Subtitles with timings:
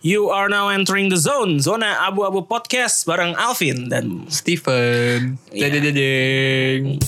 [0.00, 5.36] You are now entering the zone, zona abu-abu podcast bareng Alvin dan Steven.
[5.52, 5.68] Iya.
[5.68, 7.04] Jajajajeng.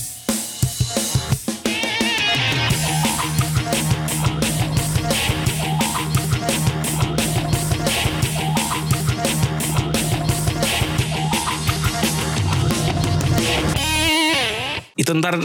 [14.93, 15.35] itu ntar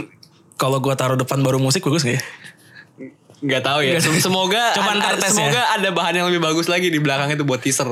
[0.61, 2.23] kalau gua taruh depan baru musik bagus gak ya?
[3.41, 3.99] Gak tahu ya.
[3.99, 5.47] Sem- Semoga Coba ntar tes ya.
[5.47, 7.87] semoga ada bahan yang lebih bagus lagi di belakang itu buat teaser.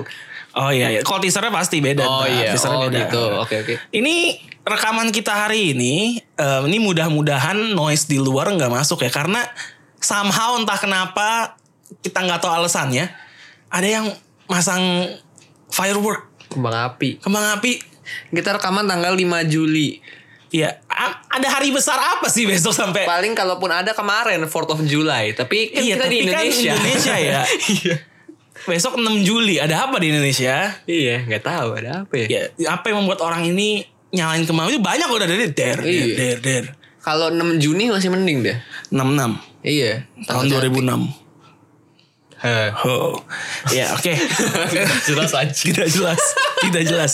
[0.57, 1.01] Oh iya, iya.
[1.01, 2.01] kalau teasernya pasti beda.
[2.01, 2.33] Oh ntar.
[2.33, 2.99] iya, teasernya oh beda.
[3.05, 3.23] gitu.
[3.39, 3.75] Oke oke.
[3.91, 4.15] Ini
[4.63, 5.95] rekaman kita hari ini,
[6.33, 9.45] em, ini mudah-mudahan noise di luar nggak masuk ya, karena
[9.97, 11.55] somehow entah kenapa
[12.01, 13.07] kita nggak tahu alasannya,
[13.69, 14.09] ada yang
[14.47, 15.13] masang
[15.69, 17.19] firework, Kembang api.
[17.19, 17.79] kembang api.
[18.31, 19.99] Kita rekaman tanggal 5 Juli.
[20.49, 23.03] Ya, a- ada hari besar apa sih besok sampai?
[23.03, 26.73] Paling kalaupun ada kemarin 4th of July, tapi kan Iya, kita di tapi kan Indonesia.
[26.73, 27.41] Indonesia ya.
[27.77, 27.95] Iya.
[28.65, 30.75] Besok 6 Juli, ada apa di Indonesia?
[30.85, 32.27] Iya, nggak tahu ada apa ya.
[32.57, 36.15] Ya, apa yang membuat orang ini nyalain kembang itu banyak udah dari der, der, Iya.
[36.15, 36.65] der, der.
[36.99, 38.57] Kalau 6 Juni masih mending deh.
[38.89, 40.07] 66 Iya.
[40.25, 41.26] tahun 2006.
[42.47, 42.69] Heh.
[42.81, 43.19] Oh,
[43.69, 44.13] ya oke.
[45.03, 45.51] Jelas aja.
[45.67, 46.21] tidak jelas,
[46.63, 47.13] tidak jelas.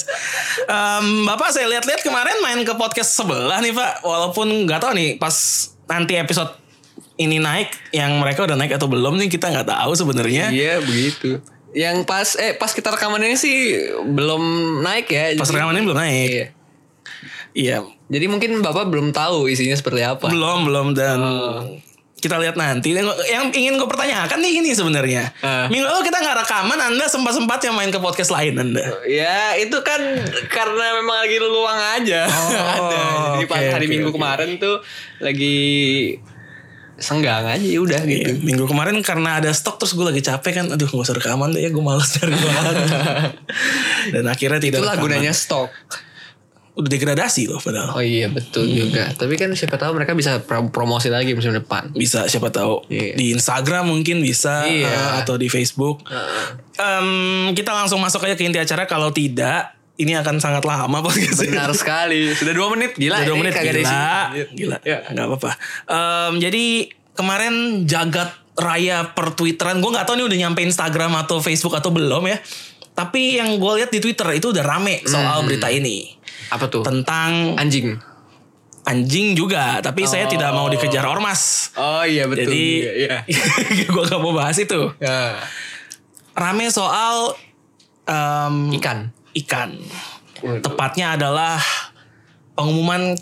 [0.63, 5.17] Em, Bapak saya lihat-lihat kemarin main ke podcast sebelah nih Pak, walaupun nggak tahu nih
[5.17, 5.33] pas
[5.87, 6.53] nanti episode
[7.17, 10.53] ini naik, yang mereka udah naik atau belum nih kita nggak tahu sebenarnya.
[10.53, 11.41] Iya begitu.
[11.73, 13.57] Yang pas eh pas kita rekaman ini sih
[14.05, 14.43] belum
[14.81, 15.33] naik ya.
[15.35, 16.29] Pas Jadi- rekaman ini belum naik.
[16.29, 16.47] Iya.
[17.53, 17.77] Iya,
[18.09, 20.25] Jadi mungkin bapak belum tahu isinya seperti apa.
[20.27, 21.65] belum belum dan Oh.
[22.23, 22.95] Kita lihat nanti.
[22.95, 25.35] Yang yang ingin gue pertanyakan nih ini sebenarnya.
[25.43, 25.67] Ah.
[25.67, 28.87] Minggu lalu kita nggak rekaman, Anda sempat-sempatnya main ke podcast lain Anda.
[29.05, 29.99] Ya itu kan
[30.47, 32.31] karena memang lagi luang aja.
[32.31, 33.03] Oh, Ada.
[33.35, 34.17] Jadi pas oke, hari oke, Minggu oke.
[34.17, 34.77] kemarin tuh
[35.19, 35.59] lagi
[37.03, 38.31] senggang aja ya udah gitu.
[38.31, 41.51] Iya, minggu kemarin karena ada stok terus gue lagi capek kan, aduh gak usah rekaman
[41.51, 42.31] deh ya gue males dari.
[44.15, 45.11] Dan akhirnya tidak Itulah rekaman.
[45.19, 45.71] gunanya stok.
[46.73, 47.93] Udah degradasi loh padahal.
[47.93, 49.13] Oh iya betul juga.
[49.13, 51.93] Tapi kan siapa tahu mereka bisa pro- promosi lagi musim depan.
[51.93, 53.13] Bisa siapa tahu Iya.
[53.13, 54.89] di Instagram mungkin bisa Iya.
[54.89, 56.01] eh, atau di Facebook.
[56.75, 57.09] Em,
[57.53, 61.45] kita langsung masuk aja ke inti acara kalau tidak ini akan sangat lama podcast.
[61.45, 62.33] Benar sekali.
[62.33, 63.21] Sudah dua menit gila.
[63.21, 64.17] Udah dua menit gila, isinya.
[64.51, 64.99] gila, Ya.
[65.07, 65.51] nggak apa-apa.
[65.87, 66.65] Em, jadi
[67.13, 67.55] kemarin
[67.85, 72.25] jagat raya per Twitteran, gue nggak tahu nih udah nyampe Instagram atau Facebook atau belum
[72.27, 72.41] ya.
[72.93, 75.47] Tapi yang gue lihat di Twitter itu udah rame soal Hmm.
[75.47, 76.13] berita ini
[76.53, 76.85] Apa tuh?
[76.85, 77.97] tentang Anjing.
[78.83, 80.31] anjing juga, tapi saya Oh.
[80.31, 81.71] tidak mau dikejar ormas.
[81.75, 82.51] Oh iya betul.
[82.51, 82.65] Jadi
[83.07, 83.47] Iya, iya.
[83.87, 84.91] gue gak mau bahas itu.
[84.99, 85.39] Ya.
[86.33, 87.39] Rame soal
[88.05, 89.15] em, Ikan.
[89.35, 89.71] ikan.
[90.41, 90.61] Waduh.
[90.61, 91.63] Tepatnya adalah
[92.53, 93.15] pengumuman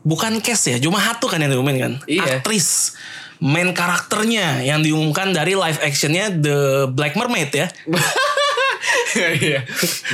[0.00, 1.92] bukan case ya, cuma Hatu kan yang diumumin kan.
[2.06, 2.38] Iya.
[2.38, 2.94] Aktris
[3.36, 7.66] main karakternya yang diumumkan dari live actionnya The Black Mermaid ya.
[9.16, 9.60] Iya.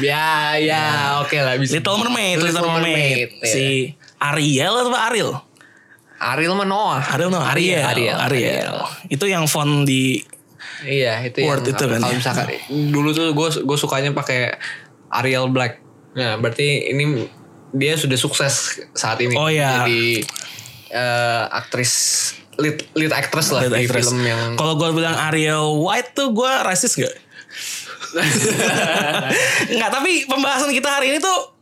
[0.01, 0.27] ya
[0.59, 0.83] ya
[1.21, 1.79] oke lah bisa.
[1.79, 3.29] Little Mermaid, Little, Mermaid.
[3.43, 3.47] ya.
[3.47, 3.65] Si
[4.23, 5.31] Ariel atau Ariel?
[6.23, 7.03] Ariel sama Noah.
[7.03, 7.83] Ariel no, Ariel.
[7.83, 8.19] Ariel.
[8.19, 8.77] Ariel.
[9.11, 10.23] Itu yang font di
[10.83, 12.19] Iya itu Word yang itu kan kalau ya.
[12.19, 12.47] misalkan
[12.91, 14.51] dulu tuh gue gue sukanya pakai
[15.15, 15.79] Ariel Black.
[16.19, 17.27] Nah berarti ini
[17.71, 19.33] dia sudah sukses saat ini.
[19.39, 19.83] Oh, iya.
[19.87, 20.27] Jadi
[20.91, 21.93] eh, aktris
[22.61, 24.13] lead lead actress lah Lead di actress.
[24.13, 27.15] film yang Kalau gue bilang Ariel White tuh gue rasis gak?
[29.73, 31.53] Enggak, tapi pembahasan kita hari ini tuh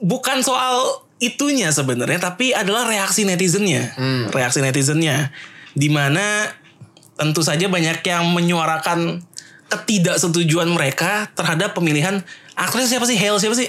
[0.00, 4.32] bukan soal itunya sebenarnya, tapi adalah reaksi netizennya, Hmm.
[4.32, 5.28] reaksi netizennya,
[5.76, 6.48] di mana
[7.20, 9.20] tentu saja banyak yang menyuarakan
[9.68, 12.24] ketidaksetujuan mereka terhadap pemilihan
[12.56, 13.20] aktris siapa sih?
[13.20, 13.68] Hale siapa sih?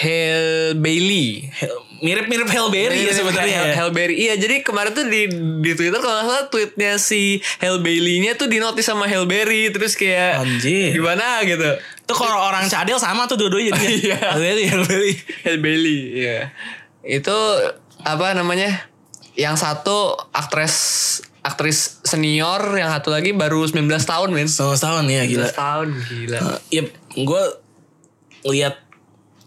[0.00, 1.52] Hale Bailey.
[1.52, 3.60] Hale- Mirip-mirip Halle Berry ya sebenarnya.
[3.70, 3.74] Ya.
[3.74, 4.14] Halle Berry.
[4.14, 5.26] Iya, jadi kemarin tuh di
[5.62, 9.70] di Twitter kalau nggak salah tweetnya si Hale Bailey-nya tuh di notice sama Hale Berry
[9.74, 10.94] terus kayak Anjir.
[10.94, 11.66] gimana gitu.
[11.78, 14.14] Itu kalau orang cadel sama tuh dua-duanya jadinya.
[14.14, 14.18] Iya.
[14.30, 15.12] Halle Berry, Halle Berry.
[15.42, 16.38] Hale Bailey, iya.
[17.02, 17.36] Itu
[18.06, 18.88] apa namanya?
[19.38, 20.74] Yang satu aktris
[21.42, 24.50] aktris senior, yang satu lagi baru 19 tahun, men.
[24.50, 25.48] Sama setahun ya gila.
[25.50, 26.38] 19 tahun, gila.
[26.42, 26.82] Uh, ya
[27.14, 27.42] gue
[28.46, 28.87] lihat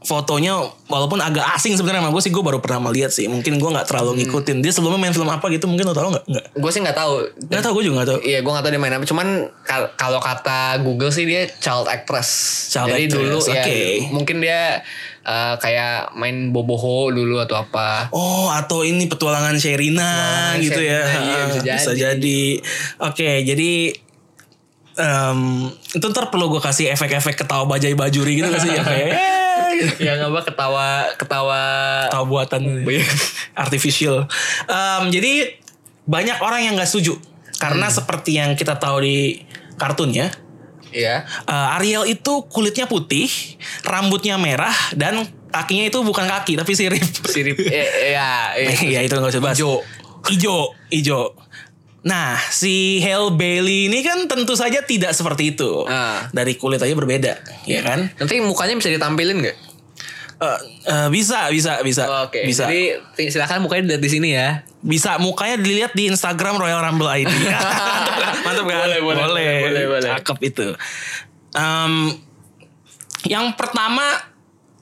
[0.02, 0.58] fotonya
[0.88, 3.86] walaupun agak asing sebenarnya sama gue sih gue baru pernah melihat sih mungkin gue nggak
[3.86, 6.82] terlalu ngikutin dia sebelumnya main film apa gitu mungkin lo tau nggak nggak Gue sih
[6.82, 7.22] nggak tahu.
[7.44, 9.06] nggak tau gue juga nggak tau Iya, gue gak tahu dia main apa.
[9.06, 9.28] Cuman
[9.62, 12.30] kal- kalau kata Google sih dia child actress.
[12.70, 13.82] Child Jadi actress, dulu ya oke.
[14.10, 14.62] mungkin dia
[15.22, 18.10] eh, kayak main boboho dulu atau apa.
[18.10, 22.10] oh atau ini petualangan Sherina Petualangan gitu ya Sherina, iya, bisa bisa jadi.
[22.18, 22.40] jadi
[23.00, 23.72] oke jadi
[24.94, 25.40] em,
[25.92, 29.14] itu ntar perlu gue kasih efek-efek ketawa bajai bajuri gitu gak sih ya kayak.
[30.00, 31.62] Yang apa ketawa ketawa
[32.08, 33.06] ketawa buatan Iya.
[33.64, 34.26] artificial
[34.66, 35.58] Em, jadi
[36.04, 37.18] banyak orang yang nggak setuju
[37.58, 37.96] karena Hmm.
[37.96, 39.42] seperti yang kita tahu di
[39.76, 40.30] kartun ya
[40.92, 41.24] Iya.
[41.48, 43.32] Eh, Ariel itu kulitnya putih,
[43.82, 47.00] rambutnya merah dan kakinya itu bukan kaki tapi sirip.
[47.24, 47.56] Sirip.
[47.72, 48.52] eh, ya.
[48.60, 49.56] Iya itu nggak usah bahas.
[49.56, 49.80] Ijo.
[50.28, 51.32] Ijo, ijo.
[52.04, 55.88] Nah, si Hale Bailey ini kan tentu saja tidak seperti itu.
[55.88, 56.28] Ah.
[56.36, 58.12] Dari kulit aja berbeda, ya kan?
[58.20, 59.58] Nanti mukanya bisa ditampilin nggak?
[60.42, 62.42] Eh, eh, bisa, bisa, bisa, Oh, Oke.
[62.42, 62.98] bisa, Jadi
[63.30, 64.66] silakan mukanya dilihat di sini ya.
[64.82, 65.16] bisa.
[65.16, 67.30] Mukanya dilihat di Instagram Royal Rumble ID.
[68.46, 68.78] mantap, kan?
[68.82, 70.10] Boleh, boleh, boleh, boleh, boleh.
[70.18, 70.68] Cakep itu.
[71.54, 71.94] Em,
[73.24, 74.02] yang pertama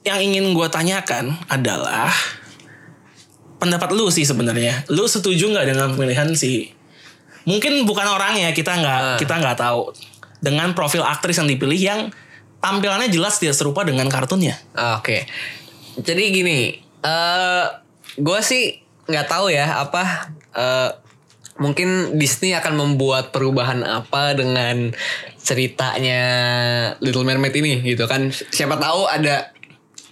[0.00, 2.08] yang ingin gue tanyakan adalah
[3.60, 4.88] pendapat lu sih sebenarnya.
[4.88, 6.72] Lu setuju nggak dengan pemilihan si?
[7.44, 9.18] Mungkin bukan orangnya kita nggak Ah.
[9.20, 9.92] kita nggak tahu
[10.40, 12.00] dengan profil aktris yang dipilih yang
[12.60, 14.56] tampilannya jelas tidak serupa dengan kartunnya.
[14.76, 15.24] Ah, Oke.
[16.00, 17.64] Jadi gini, eh
[18.20, 18.78] gue sih
[19.10, 20.90] nggak tahu ya apa eh
[21.60, 24.96] mungkin Disney akan membuat perubahan apa dengan
[25.36, 26.22] ceritanya
[27.04, 28.32] Little Mermaid ini gitu kan.
[28.32, 29.52] Siapa tahu ada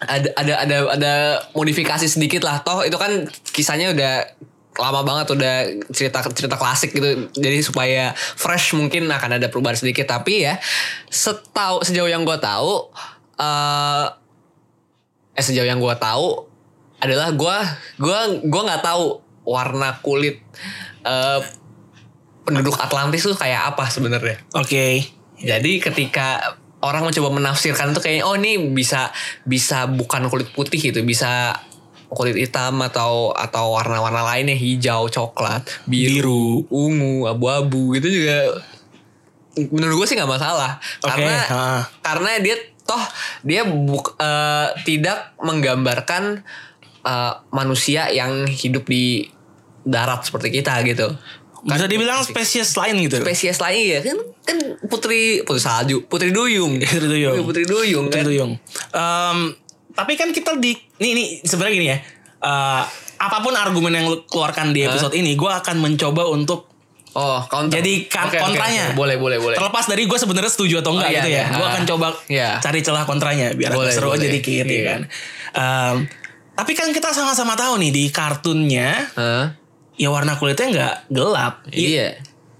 [0.04, 1.14] ada ada ada ada
[1.56, 2.60] modifikasi sedikit lah.
[2.60, 4.28] Toh itu kan kisahnya udah
[4.78, 5.54] lama banget udah
[5.90, 7.28] cerita cerita klasik gitu.
[7.34, 10.06] Jadi supaya fresh mungkin akan ada perubahan sedikit.
[10.06, 10.56] Tapi ya
[11.10, 12.88] setahu sejauh yang gue tahu
[13.38, 14.06] eh
[15.38, 16.46] eh sejauh yang gue tahu
[16.98, 17.56] adalah gue
[18.02, 20.42] gua gua nggak tahu warna kulit
[21.06, 21.40] eh
[22.42, 24.40] penduduk Atlantis tuh kayak apa sebenarnya.
[24.56, 25.04] Oke.
[25.38, 29.10] jadi ketika orang mencoba menafsirkan tuh kayaknya oh ini bisa
[29.42, 31.54] bisa bukan kulit putih gitu bisa
[32.08, 38.64] kulit hitam atau atau warna-warna lainnya hijau coklat biru, ungu abu-abu gitu juga
[39.68, 41.62] menurut gue sih nggak masalah Oke, karena ha.
[42.00, 42.56] karena dia
[42.86, 43.04] toh
[43.44, 46.40] dia buk, eh, tidak menggambarkan
[47.04, 49.28] eh, manusia yang hidup di
[49.84, 51.12] darat seperti kita gitu
[51.58, 53.18] Bisa dibilang spesies lain gitu.
[53.18, 57.42] spesies lain ya kan kan putri putri salju putri duyung Putri Duyung.
[57.42, 58.52] putri duyung Putri kan Duyung.
[58.94, 59.38] Em,
[59.98, 61.98] tapi kan kita di nih nih sebenarnya gini ya.
[62.38, 62.82] Eh,
[63.18, 66.70] apa pun argumen yang lu keluarkan di episode ini, gue akan mencoba untuk
[67.10, 68.84] oh counter jadi oke, kontranya.
[68.88, 68.94] oke.
[68.94, 71.42] boleh boleh boleh Terlepas dari gue sebenarnya setuju atau enggak Oh, iya, gitu ya.
[71.42, 71.44] iya.
[71.50, 71.72] Gue Ah.
[71.74, 72.50] akan coba Iya.
[72.58, 74.30] cari celah kontranya biar Boleh, seru aja boleh.
[74.32, 74.82] dikit ya Iya.
[74.86, 75.00] kan.
[75.50, 75.94] Em,
[76.54, 79.50] tapi kan kita sama-sama tahu nih di kartunnya Hah?
[79.94, 81.66] ya warna kulitnya nggak gelap.
[81.68, 82.08] Ya, iya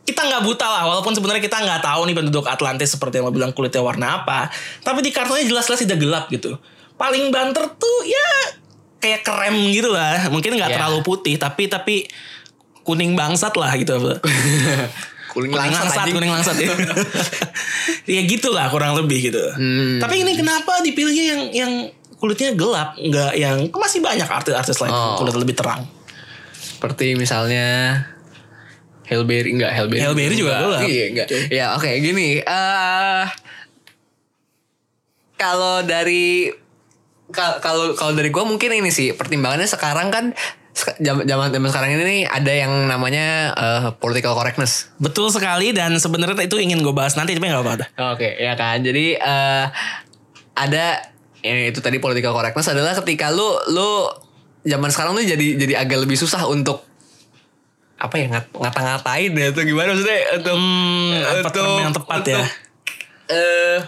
[0.05, 3.31] kita nggak buta lah walaupun sebenarnya kita nggak tahu nih penduduk Atlantis seperti yang lo
[3.31, 4.49] bilang kulitnya warna apa
[4.81, 6.57] tapi di kartunya jelas-jelas tidak gelap gitu
[6.99, 8.29] paling banter tuh ya
[8.99, 10.77] kayak krem gitu lah mungkin nggak Ya.
[10.77, 12.11] terlalu putih tapi tapi
[12.83, 13.95] kuning bangsat lah gitu
[15.33, 16.75] kuning kuning langsat kuning langsat ya
[18.17, 19.99] ya gitulah kurang lebih gitu Hmm.
[19.99, 21.73] tapi ini kenapa dipilihnya yang yang
[22.17, 25.15] kulitnya gelap nggak yang masih banyak artis-artis lain Oh.
[25.17, 25.87] kulit lebih terang
[26.51, 28.03] seperti misalnya
[29.05, 30.67] Hellberry enggak Hellberry Hellberry juga Enggak.
[30.67, 30.89] gelap.
[30.89, 33.25] iya enggak ya oke gini eh
[35.37, 36.51] kalau dari
[37.31, 40.25] kalau kalau dari gue mungkin ini sih pertimbangannya sekarang kan
[41.03, 46.39] zaman zaman sekarang ini nih ada yang namanya eh, political correctness betul sekali dan sebenarnya
[46.41, 47.87] itu ingin gue bahas nanti tapi nggak apa-apa.
[48.15, 48.81] Oke, ya kan.
[48.81, 49.65] Jadi eh
[50.55, 50.85] ada
[51.39, 53.91] ya itu tadi political correctness adalah ketika lu lu
[54.63, 56.83] zaman sekarang tuh jadi jadi agak lebih susah untuk
[57.99, 62.43] apa ya ngat, ngata-ngatain ya atau gimana maksudnya untuk Hmm, term yang tepat ya?
[63.29, 63.79] eh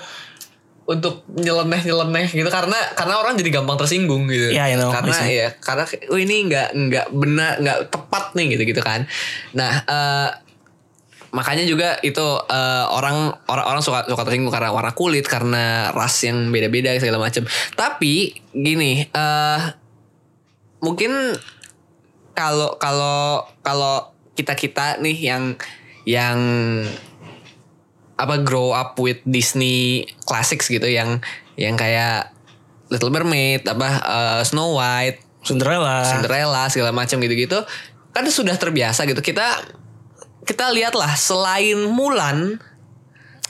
[0.91, 4.51] untuk nyeleneh nyeleneh gitu karena karena orang jadi gampang tersinggung gitu.
[4.51, 8.63] Iya, I know, karena ya karena oh ini nggak nggak benar nggak tepat nih gitu
[8.75, 9.07] gitu kan.
[9.55, 10.31] Nah eh
[11.31, 16.27] makanya juga itu eh, orang orang orang suka suka tersinggung karena warna kulit karena ras
[16.27, 17.47] yang beda-beda segala macam
[17.79, 19.61] tapi gini eh
[20.83, 21.39] mungkin
[22.35, 25.55] kalau kalau kalau kita kita nih yang
[26.03, 26.39] yang
[28.21, 31.25] apa grow up with Disney classics gitu yang
[31.57, 32.37] yang kayak
[32.93, 37.65] Little Mermaid apa eh, Snow White Cinderella Cinderella segala macam gitu-gitu
[38.13, 39.65] kan sudah terbiasa gitu kita
[40.45, 42.61] kita lihatlah selain Mulan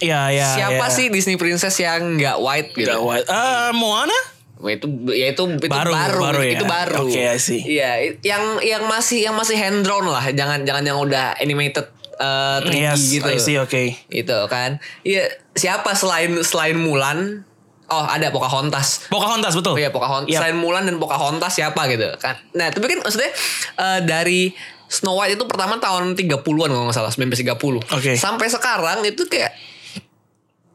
[0.00, 0.48] Iya iya.
[0.56, 0.96] siapa iya.
[0.96, 3.28] sih Disney princess yang nggak white gitu Nggak white.
[3.28, 4.18] Eh, Moana?
[4.60, 6.52] Wah, itu ya itu itu Baru, baru, baru ya?
[6.56, 7.04] itu baru.
[7.08, 7.60] Oke, I see.
[7.64, 11.88] Iya, yang yang masih yang masih hand drawn lah, jangan jangan yang udah animated
[12.20, 13.26] eh 3D Yes, gitu.
[13.26, 13.82] I see, oke.
[14.12, 14.76] Itu kan.
[15.00, 15.24] Iya,
[15.56, 17.48] siapa selain selain Mulan?
[17.90, 19.10] Oh, ada Pocahontas.
[19.10, 19.74] Pocahontas betul.
[19.74, 20.30] Oh iya Pocahontas.
[20.30, 20.46] Yap.
[20.46, 22.38] Selain Mulan dan Pocahontas siapa gitu kan.
[22.54, 23.32] Nah, tapi kan maksudnya
[23.74, 24.52] eh, dari
[24.86, 27.82] Snow White itu pertama tahun 30-an kalau nggak salah, 1930.
[27.90, 28.12] Oke.
[28.14, 29.54] Sampai sekarang itu kayak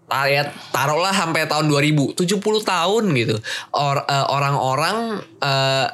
[0.06, 3.36] ya taruhlah sampai tahun 2000 70 tahun gitu
[3.74, 5.88] Or- eh, orang-orang eh,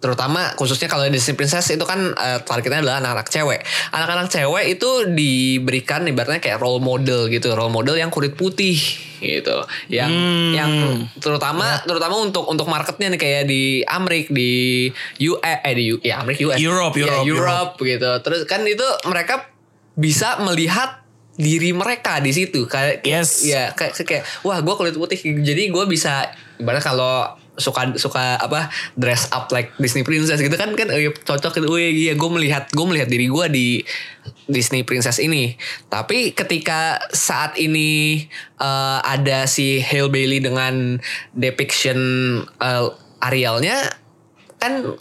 [0.00, 3.60] terutama khususnya kalau Disney Princess itu kan eh, targetnya adalah anak-anak cewek.
[3.90, 8.80] Anak-anak cewek itu diberikan ibaratnya kayak role model gitu, role model yang kulit putih
[9.18, 9.60] gitu.
[9.86, 10.50] Yang Hmm.
[10.50, 10.72] yang
[11.16, 14.88] terutama terutama untuk untuk marketnya nih kayak di Amerik di
[15.22, 16.56] US eh di U- ya Amerik US.
[16.56, 18.10] Europe, Ya, Europe, Europe gitu.
[18.20, 19.52] Terus kan itu mereka
[19.92, 21.04] bisa melihat
[21.36, 23.44] diri mereka di situ kayak Yes.
[23.44, 26.24] ya kayak kayak wah gue kulit putih jadi gue bisa
[26.56, 31.60] ibaratnya kalau suka suka apa dress up like Disney princess gitu kan kan iya, cocok
[31.60, 31.66] gitu.
[31.68, 33.66] Oh iya gue melihat gue melihat diri gue di
[34.50, 35.54] Disney princess ini.
[35.92, 38.24] Tapi ketika saat ini
[38.58, 40.98] eh, ada si Hale Bailey dengan
[41.36, 41.98] depiction
[42.58, 42.88] eh,
[43.20, 43.76] Arielnya
[44.60, 44.96] kan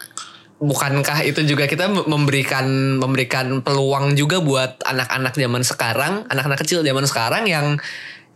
[0.60, 7.08] bukankah itu juga kita memberikan memberikan peluang juga buat anak-anak zaman sekarang anak-anak kecil zaman
[7.08, 7.80] sekarang yang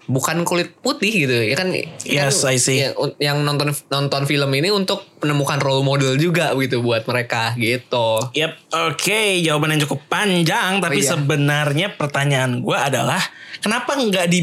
[0.06, 1.72] bukan kulit putih gitu ya kan
[2.04, 2.84] Yes, kan I see.
[2.84, 7.56] ya, un- yang nonton nonton film ini untuk menemukan role model juga gitu buat mereka
[7.56, 11.12] gitu Yap, oke jawaban yang cukup panjang tapi Oh, iya.
[11.16, 13.20] sebenarnya pertanyaan gue adalah
[13.64, 14.40] kenapa nggak di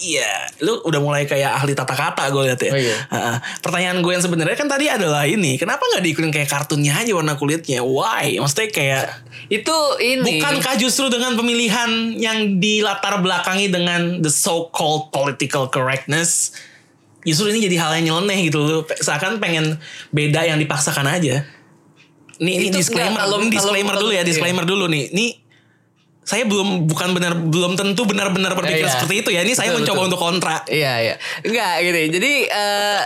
[0.00, 2.72] Iya, lu udah mulai kayak ahli tata kata gue lihat ya.
[2.72, 2.96] Oh, iya.
[3.12, 3.36] Heeh.
[3.60, 7.36] pertanyaan gue yang sebenarnya kan tadi adalah ini, kenapa nggak diikutin kayak kartunnya aja warna
[7.36, 7.84] kulitnya?
[7.84, 8.40] Why?
[8.40, 9.04] Maksudnya kayak
[9.52, 16.56] itu ini bukankah justru dengan pemilihan yang dilatar belakangi dengan the so called political correctness
[17.20, 19.76] justru ini jadi hal yang nyeleneh gitu lu seakan pengen
[20.10, 21.44] beda yang dipaksakan aja.
[22.40, 24.28] Ini ini disclaimer, kalau- ini disclaimer kalau- dulu ya, iya.
[24.28, 25.12] disclaimer dulu nih.
[25.12, 25.26] Ini
[26.24, 28.92] saya belum bukan benar belum tentu benar-benar berpikir Iya.
[28.96, 29.44] seperti itu ya.
[29.44, 30.08] Ini saya Betul, mencoba betul.
[30.08, 30.56] untuk kontra.
[30.64, 31.14] Iya iya.
[31.44, 32.02] Enggak gini.
[32.08, 33.02] Jadi eh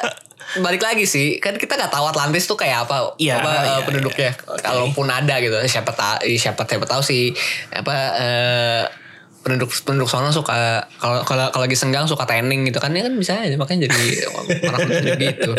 [0.61, 3.77] balik lagi sih, kan kita nggak tahu Atlantis tuh kayak apa, Iya, apa eh, iya,
[3.83, 4.31] penduduknya.
[4.61, 7.33] Kalaupun ada gitu, siapa tahu, siapa siapa tahu sih
[7.73, 8.83] apa eh
[9.45, 13.13] penduduk penduduk sana suka kalau kalau kalau lagi senggang suka tanning gitu kan ya kan
[13.15, 14.45] bisa aja makanya jadi orang
[14.89, 15.53] kulit gitu.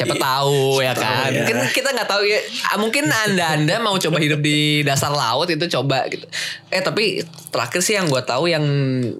[0.00, 1.28] Siapa tahu ya kan?
[1.28, 1.44] ya.
[1.44, 2.40] mungkin kita nggak tahu ya
[2.72, 6.24] ah, mungkin anda anda mau coba hidup di dasar laut itu coba gitu.
[6.72, 7.20] Eh tapi
[7.52, 8.64] terakhir sih yang gue tahu yang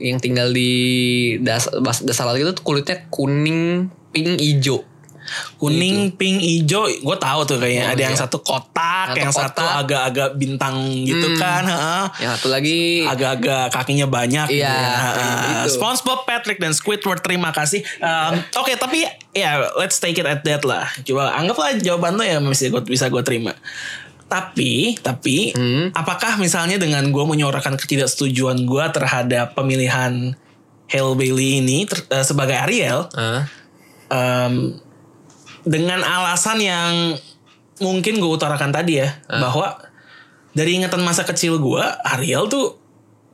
[0.00, 4.89] yang tinggal di dasar dasar laut itu kulitnya kuning pink hijau
[5.56, 8.20] Kuning, pink, hijau, gue tahu tuh kayaknya Oh, ada yang iya.
[8.20, 9.80] satu kotak, Satu yang satu kotak.
[9.80, 11.38] agak-agak bintang gitu Hmm.
[11.38, 11.62] kan.
[11.62, 12.04] heeh.
[12.20, 14.90] yang satu lagi agak-agak kakinya banyak gitu Iya, ya.
[14.90, 15.10] Uh,
[15.64, 15.76] gitu.
[15.76, 17.80] SpongeBob, Patrick dan Squidward terima kasih.
[17.98, 20.88] Um, Oke tapi ya let's take it at that lah.
[21.00, 23.54] Coba anggaplah jawaban lo ya bisa gue bisa gue terima.
[24.26, 25.90] Tapi tapi Hmm.
[25.92, 30.38] apakah misalnya dengan gue menyuarakan ketidaksetujuan gue terhadap pemilihan
[30.86, 33.46] Hale Bailey ini ter- eh, sebagai Ariel Ah,
[34.08, 34.74] um,
[35.62, 36.92] dengan alasan yang
[37.78, 39.40] mungkin gue utarakan tadi ya Ah.
[39.40, 39.66] bahwa
[40.50, 42.76] dari ingatan masa kecil gue Ariel tuh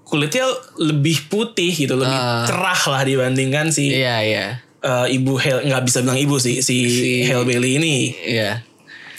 [0.03, 2.47] kulitnya lebih putih gitu lebih Ah.
[2.47, 4.47] cerah lah dibandingkan si iya iya.
[4.81, 8.15] uh, ibu Hale nggak bisa bilang ibu sih si, Si- Hale Bailey ini.
[8.15, 8.63] Iya.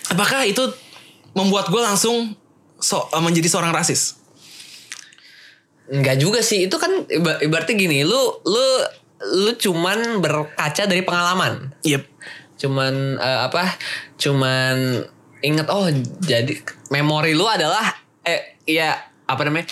[0.07, 0.63] Apakah itu
[1.33, 2.31] membuat gue langsung
[2.77, 4.15] so, uh, menjadi seorang rasis?
[5.87, 6.67] Enggak juga sih.
[6.67, 7.03] Itu kan
[7.41, 8.65] ibaratnya gini lu lu
[9.17, 11.71] lu cuman berkaca dari pengalaman.
[11.81, 12.03] Yep
[12.57, 13.63] cuman eh, apa?
[14.17, 15.05] Cuman
[15.39, 15.87] inget oh
[16.19, 16.53] jadi
[16.89, 17.85] memori lu adalah
[18.21, 19.67] eh ya apa namanya?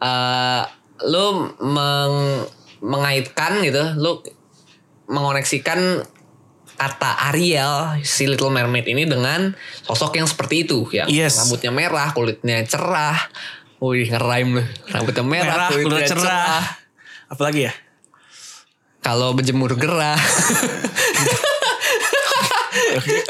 [0.00, 0.62] Eh
[1.00, 2.44] lu meng,
[2.80, 4.20] mengaitkan gitu lu
[5.08, 6.04] mengoneksikan
[6.76, 9.52] kata Ariel si Little Mermaid ini dengan
[9.84, 11.36] sosok yang seperti itu yang Yes.
[11.36, 13.16] rambutnya merah kulitnya cerah.
[13.80, 14.64] Wih ngeraim lu.
[14.88, 16.64] Rambutnya merah, merah kulitnya kulit cerah.
[17.28, 17.72] Apalagi ya?
[19.00, 20.16] Kalau berjemur gerah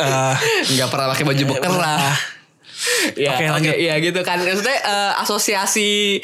[0.01, 0.35] Uh,
[0.77, 2.13] nggak pernah pakai baju bekerah.
[3.17, 3.75] ya, Oke, oke, lanjut.
[3.77, 4.41] ya gitu kan.
[4.41, 6.21] Maksudnya eh, asosiasi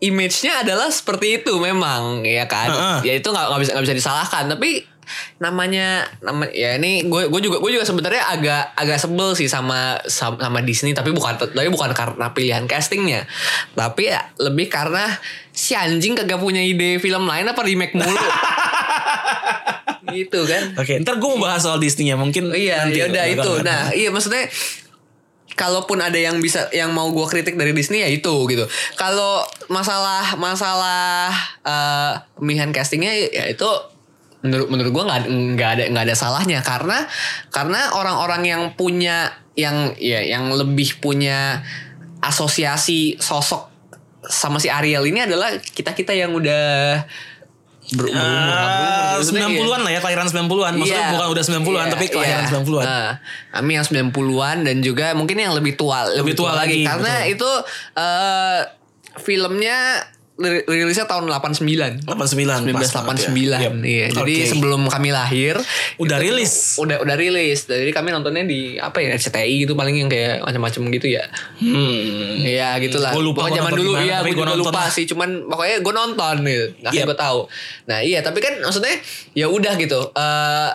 [0.00, 2.70] image-nya adalah seperti itu memang, ya kan.
[2.70, 2.98] Heeh.
[3.10, 4.44] Ya itu nggak nggak bisa nggak bisa disalahkan.
[4.50, 4.90] Tapi
[5.42, 9.98] namanya nama ya ini gue gue juga gue juga sebenarnya agak agak sebel sih sama
[10.06, 13.26] sama, sama Disney tapi bukan tapi bukan karena pilihan castingnya
[13.74, 15.10] tapi ya lebih karena
[15.50, 18.14] si anjing kagak punya ide film lain apa remake mulu
[20.12, 22.50] gitu kan Oke, ntar gue mau bahas soal Disney ya mungkin.
[22.50, 23.00] Oh, iya, nanti.
[23.00, 23.52] udah Bakal- itu.
[23.62, 24.44] Nah, iya maksudnya
[25.52, 28.64] kalaupun ada yang bisa yang mau gue kritik dari Disney ya itu gitu.
[28.94, 31.28] Kalau masalah masalah
[31.60, 33.68] eh, pemilihan castingnya ya itu
[34.40, 37.04] menurut menurut gue nggak nggak ada nggak ada salahnya karena
[37.52, 41.60] karena orang-orang yang punya yang ya yang lebih punya
[42.24, 43.68] asosiasi sosok
[44.24, 47.04] sama si Ariel ini adalah kita kita yang udah
[47.90, 50.72] berumur, Eh, berumur, maksudnya 90-an lah ya kelahiran 90-an.
[50.74, 51.12] Maksudnya Iya.
[51.12, 52.50] bukan udah 90-an Iya, tapi kelahiran iya.
[52.50, 52.84] 90-an.
[52.86, 53.08] Nah,
[53.50, 56.80] kami yang 90-an dan juga mungkin yang lebih tua, lebih, tua tua, lagi.
[56.80, 57.32] lagi, Karena betul.
[57.32, 57.50] itu
[57.96, 58.60] eh
[59.18, 59.78] filmnya
[60.64, 62.08] rilisnya tahun 89.
[62.08, 63.70] 89 pas banget 1989 ya.
[63.84, 64.06] iya.
[64.08, 65.60] Jadi sebelum kami lahir
[66.00, 66.80] Udah itu rilis.
[66.80, 67.68] Udah udah rilis.
[67.68, 71.24] Jadi kami nontonnya di apa ya RCTI gitu paling yang kayak macam-macam gitu ya.
[71.60, 72.40] Hmm.
[72.40, 73.12] Iya gitulah.
[73.12, 74.90] Gua lupa zaman dulu mana, iya gue gua juga lupa lah.
[74.90, 75.04] sih.
[75.04, 76.66] Cuman pokoknya gue nonton gitu.
[76.80, 77.06] Nggak Yep.
[77.06, 77.40] gue tahu.
[77.86, 78.96] Nah iya tapi kan maksudnya
[79.36, 80.00] ya udah gitu.
[80.16, 80.70] Eh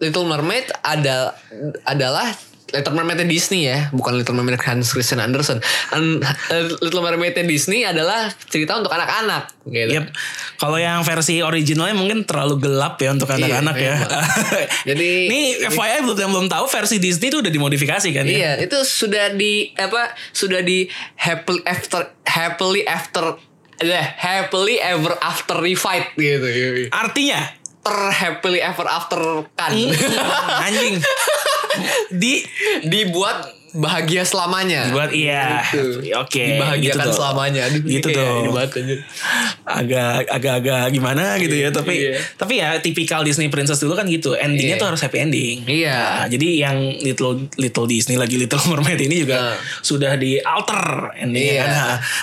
[0.00, 1.36] Little Mermaid ada
[1.84, 2.32] adalah
[2.70, 5.58] Little Mermaid Disney ya, bukan Little Mermaid Hans Christian Andersen.
[5.90, 9.98] An- eh, Little Mermaid Disney adalah cerita untuk anak-anak gitu.
[9.98, 10.04] Yep.
[10.56, 13.94] Kalau yang versi originalnya mungkin terlalu gelap ya untuk anak-anak ya.
[13.96, 14.10] memang.
[14.88, 18.32] Jadi- ini FYI belum yang belum tahu versi Disney itu udah dimodifikasi kan ya.
[18.32, 20.12] Iya, itu sudah di apa?
[20.30, 20.86] Sudah di
[21.16, 23.36] happily after happily after
[23.78, 26.46] eh, happily ever after refight gitu.
[26.92, 29.20] Artinya Ter happily ever after
[29.56, 29.72] kan.
[30.60, 31.00] anjing
[32.20, 32.44] di
[32.84, 34.90] Dibuat bahagia selamanya.
[34.90, 35.62] buat iya.
[35.64, 36.02] Gitu.
[36.14, 36.58] Oke.
[36.58, 37.62] Dibahagiakan gitu selamanya.
[37.64, 38.08] Aduh, gitu
[38.50, 38.98] banget anjir.
[39.62, 42.18] agak agak agak gimana gitu ya tapi Iya.
[42.34, 44.82] tapi ya tipikal Disney princess dulu kan gitu endingnya Iya.
[44.82, 45.98] tuh harus happy ending Iya.
[46.16, 49.56] Nah, jadi yang little little Disney lagi Little Mermaid ini juga Nah.
[49.80, 50.80] sudah di alter
[51.16, 51.64] endingnya Iya.
[51.64, 51.70] kan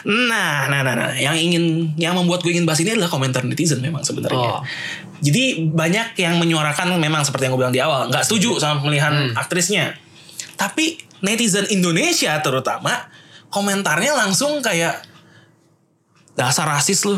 [0.05, 1.63] nah nah nah nah yang ingin
[1.95, 4.61] yang membuat gue ingin bahas ini adalah komentar netizen memang sebenarnya Oh.
[5.17, 9.31] jadi banyak yang menyuarakan memang seperti yang gue bilang di awal nggak setuju sama pemilihan
[9.31, 9.33] Hmm.
[9.35, 9.95] aktrisnya
[10.57, 13.09] tapi netizen Indonesia terutama
[13.53, 15.05] komentarnya langsung kayak
[16.37, 17.17] dasar rasis lu.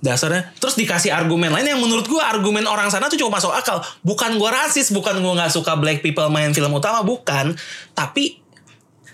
[0.00, 0.56] Dasarnya.
[0.56, 3.84] Terus dikasih argumen lain yang menurut gua argumen orang sana tuh cuma masuk akal.
[4.00, 7.52] Bukan gua rasis bukan gua nggak suka black people main film utama bukan.
[7.92, 8.40] Tapi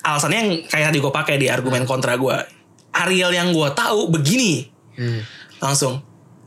[0.06, 2.38] alasannya yang kayak tadi gue pakai di argumen kontra gua.
[2.94, 4.72] Ariel yang gua tahu begini.
[4.96, 5.20] Hmm.
[5.60, 6.00] langsung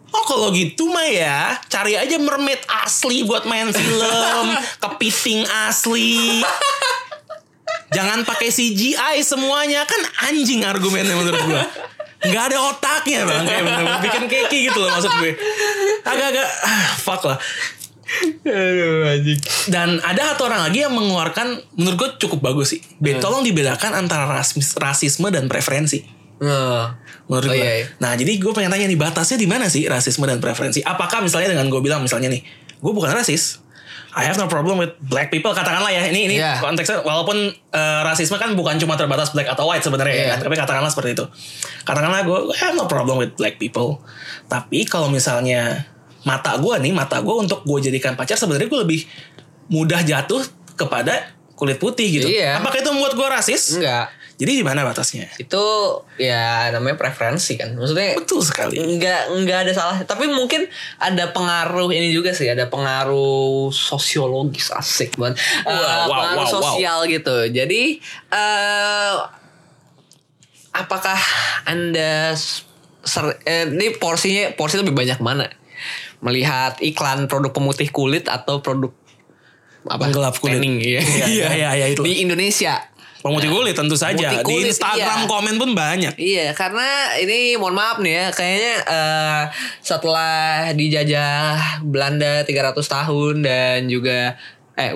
[0.10, 4.46] Oh kalau gitu mah ya Cari aja mermaid asli buat main film.
[4.84, 6.42] Kepiting asli.
[7.90, 9.86] Jangan pakai CGI semuanya.
[9.86, 11.64] Kan anjing argumennya menurut gua.
[12.20, 13.44] Gak ada otaknya bang.
[13.48, 15.32] Kayak bener-bener bikin keki gitu loh maksud gue.
[16.04, 17.40] Agak-agak ah, Fuck lah.
[19.70, 22.82] Dan ada satu orang lagi yang mengeluarkan Menurut gue cukup bagus sih.
[23.00, 23.22] Be-.
[23.24, 26.96] Tolong dibedakan antara ras- rasisme dan preferensi Nah.
[27.26, 27.60] menurut Oh, gue.
[27.60, 27.88] iya, iya.
[27.98, 30.82] Nah jadi gue pengen tanya nih batasnya di mana sih rasisme dan preferensi?
[30.82, 32.42] Apakah misalnya dengan gue bilang misalnya nih,
[32.76, 33.62] gue bukan rasis,
[34.10, 36.58] I have no problem with black people katakanlah ya ini ini Iya.
[36.58, 40.32] konteksnya walaupun eh, rasisme kan bukan cuma terbatas black atau white sebenarnya ya Iya.
[40.32, 40.40] kan?
[40.42, 41.26] tapi katakanlah seperti itu.
[41.84, 44.02] Katakanlah gue I have no problem with black people,
[44.46, 45.86] tapi kalau misalnya
[46.20, 49.00] mata gue nih mata gue untuk gue jadikan pacar sebenarnya gue lebih
[49.68, 50.42] mudah jatuh
[50.74, 52.26] kepada kulit putih gitu.
[52.26, 52.58] Iya.
[52.58, 53.78] Apakah itu membuat gue rasis?
[53.78, 54.10] Enggak.
[54.40, 55.28] Jadi di mana batasnya?
[55.36, 55.60] Itu
[56.16, 57.76] ya namanya preferensi kan.
[57.76, 58.80] Maksudnya Betul sekali.
[58.80, 60.00] Enggak enggak ada salah.
[60.08, 60.64] Tapi mungkin
[60.96, 65.44] ada pengaruh ini juga sih, ada pengaruh sosiologis asik banget.
[65.68, 66.56] Eh, Wow, wow, pengaruh wow, wow.
[66.56, 67.36] sosial gitu.
[67.52, 68.00] Jadi
[68.32, 69.16] eh
[70.72, 71.20] apakah
[71.68, 72.32] Anda
[73.04, 75.52] ser- eh, ini porsinya porsi lebih banyak mana?
[76.24, 78.96] Melihat iklan produk pemutih kulit atau produk
[79.84, 80.08] apa?
[80.08, 80.60] Penggelap kulit.
[80.60, 81.00] Tanning, iya.
[81.04, 82.04] Iya, iya, iya, itu.
[82.08, 82.89] Di Indonesia.
[83.20, 84.16] Pemutih kulit tentu saja.
[84.16, 85.28] Pemutih kulit, di Instagram iya.
[85.28, 86.14] komen pun banyak.
[86.16, 86.88] Iya, karena
[87.20, 89.42] ini mohon maaf nih ya, kayaknya eh,
[89.84, 91.32] setelah dijajah
[91.84, 94.40] Belanda 300 tahun dan juga
[94.80, 94.96] eh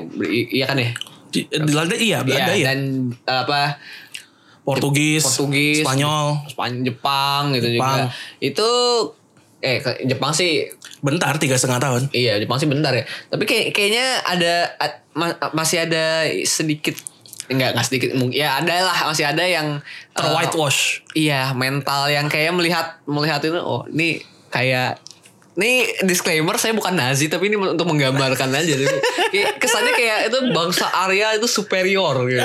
[0.56, 0.96] iya kan ya?
[1.30, 2.72] Di- Belanda iya, Belanda iya.
[2.72, 2.80] dan
[3.12, 3.76] eh, apa
[4.64, 6.48] Portugis, Portugis, Spanyol.
[6.48, 8.08] Spanyol, Jepang gitu Jepang.
[8.08, 8.16] juga.
[8.40, 8.70] Itu
[9.60, 10.68] eh ke- Jepang sih
[11.04, 12.02] Bentar tiga setengah tahun.
[12.16, 13.04] iya Jepang sih bentar ya.
[13.28, 16.96] Tapi kayak kayaknya ada a- ma- masih ada sedikit
[17.54, 19.80] enggak enggak sedikit mungkin ya ada lah masih ada yang
[20.13, 21.02] Ter eh, whitewash.
[21.18, 24.22] Iya mental yang kayak melihat melihat itu oh ini
[24.54, 25.02] kayak
[25.56, 28.86] ini disclaimer saya bukan Nazi tapi ini untuk menggambarkan aja Jadi,
[29.30, 32.42] kayak kesannya kayak itu bangsa Arya itu superior gitu.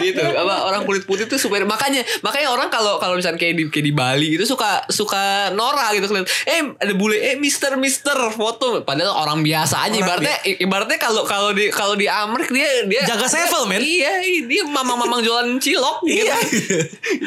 [0.00, 3.64] gitu apa orang kulit putih itu superior makanya makanya orang kalau kalau misalnya kayak di
[3.68, 8.16] kayak di Bali itu suka suka norak gitu keliat eh ada bule eh Mister Mister
[8.32, 12.88] foto padahal orang biasa aja Orang ibaratnya ibaratnya kalau kalau di kalau di Amerika dia
[12.88, 13.84] dia Jaga sevel, men.
[13.84, 16.34] iya dia mamang-mamang jualan cilok gitu Iya.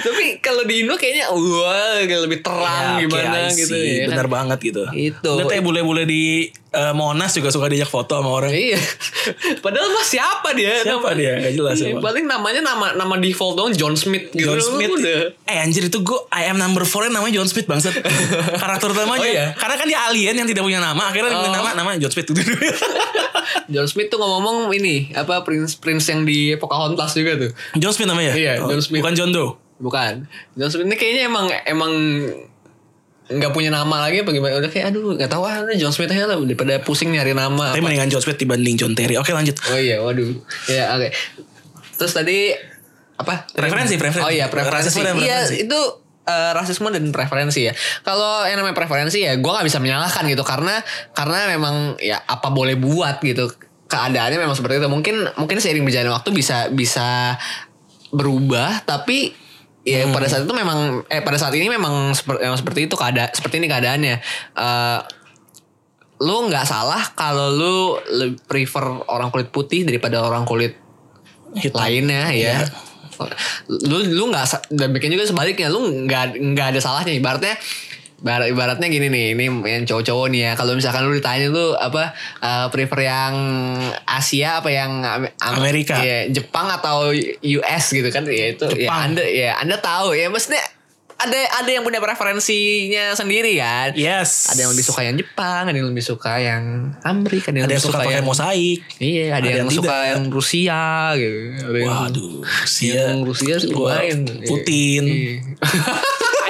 [0.01, 4.17] tapi kalau di Indo kayaknya wah kayak lebih terang Ya, gimana I gitu ya kan?
[4.17, 4.27] Benar
[4.57, 4.83] banget gitu.
[4.91, 5.31] Itu.
[5.35, 6.23] Lihat ya bule-bule di
[6.69, 8.49] eh, Monas juga suka diajak foto sama orang.
[8.49, 8.81] Iya.
[9.63, 10.81] Padahal mah siapa dia?
[10.81, 11.33] Siapa Nama- dia?
[11.39, 14.47] Gak jelas Iya, paling namanya nama nama default dong John Smith gitu.
[14.47, 15.31] John Smith Udah.
[15.43, 17.93] Eh anjir itu gue I am number 4 namanya John Smith bangsat
[18.63, 19.45] Karakter utamanya Oh, iya?
[19.53, 21.47] Karena kan dia alien yang tidak punya nama Akhirnya Oh.
[21.47, 22.27] nama Namanya John Smith
[23.67, 27.51] John Smith tuh ngomong ini apa Prince Prince yang di Pocahontas juga tuh.
[27.75, 28.99] John Smith namanya Iya, Oh, John Smith.
[28.99, 30.25] Bukan John Doe Bukan.
[30.55, 31.93] John Smith ini kayaknya emang emang
[33.27, 36.31] nggak punya nama lagi apa gimana udah kayak aduh nggak tahu ah John Smith aja
[36.31, 37.85] lah daripada pusing nyari nama Tapi apa.
[37.85, 40.31] mendingan John Smith dibanding John Terry Oke lanjut Oh iya, waduh.
[40.65, 41.11] Ya, oke.
[41.97, 42.55] Terus tadi
[43.17, 43.49] apa?
[43.51, 44.23] Preferensi, preferensi.
[44.23, 44.95] Oh iya, preferensi.
[44.95, 45.79] Rasisme dan Iya, itu
[46.23, 47.73] eh, rasisme dan preferensi ya.
[47.99, 50.79] Kalau yang namanya preferensi ya gue nggak bisa menyalahkan gitu karena
[51.11, 53.51] karena memang ya apa boleh buat gitu.
[53.87, 54.87] Keadaannya memang seperti itu.
[54.87, 57.35] Mungkin mungkin seiring berjalannya waktu bisa bisa
[58.07, 59.35] berubah tapi
[59.87, 63.31] ya pada saat itu memang eh pada saat ini memang seperti memang seperti itu keada
[63.31, 64.15] seperti ini keadaannya.
[64.59, 64.99] Eh
[66.17, 67.75] lu nggak salah kalau lu
[68.49, 70.75] prefer orang kulit putih daripada orang kulit
[71.55, 71.77] Hitam.
[71.77, 72.65] lainnya ya.
[73.69, 77.55] Lu lu nggak dan bikin juga sebaliknya lu nggak nggak ada salahnya ibaratnya
[78.17, 82.11] ibarat, ibaratnya gini nih ini yang cowok-cowok nih ya kalau misalkan lu ditanya lu apa
[82.39, 83.33] eh, prefer yang
[84.03, 85.97] Asia apa yang Am- Am- Amerika.
[85.97, 88.99] ya, Jepang atau US gitu kan ya itu ya Jepang.
[89.07, 90.59] anda ya anda tahu ya maksudnya
[91.17, 94.53] ada ada yang punya preferensinya sendiri kan Yes.
[94.53, 96.63] ada yang lebih suka yang Jepang, ada yang lebih suka yang
[97.01, 98.79] Amerika, ada yang, Ada yang suka yang mosaik.
[98.97, 100.05] Iya, ada, ada yang, yang suka tidak.
[100.07, 100.81] yang Rusia
[101.15, 101.37] gitu.
[101.57, 102.33] Ada yang, Waduh,
[102.79, 104.19] yang Rusia sih Wah, lumayan.
[104.45, 105.03] Putin.
[105.03, 105.33] Iya.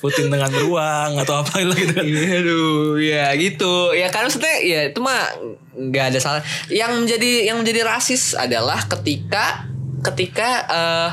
[0.00, 2.04] Putin dengan beruang atau apa gitu kan.
[2.04, 3.92] Iya, aduh, ya gitu.
[3.96, 5.32] Ya kan maksudnya ya itu mah
[5.74, 6.42] nggak ada salah.
[6.68, 9.68] Yang menjadi yang menjadi rasis adalah ketika
[10.04, 11.10] ketika eh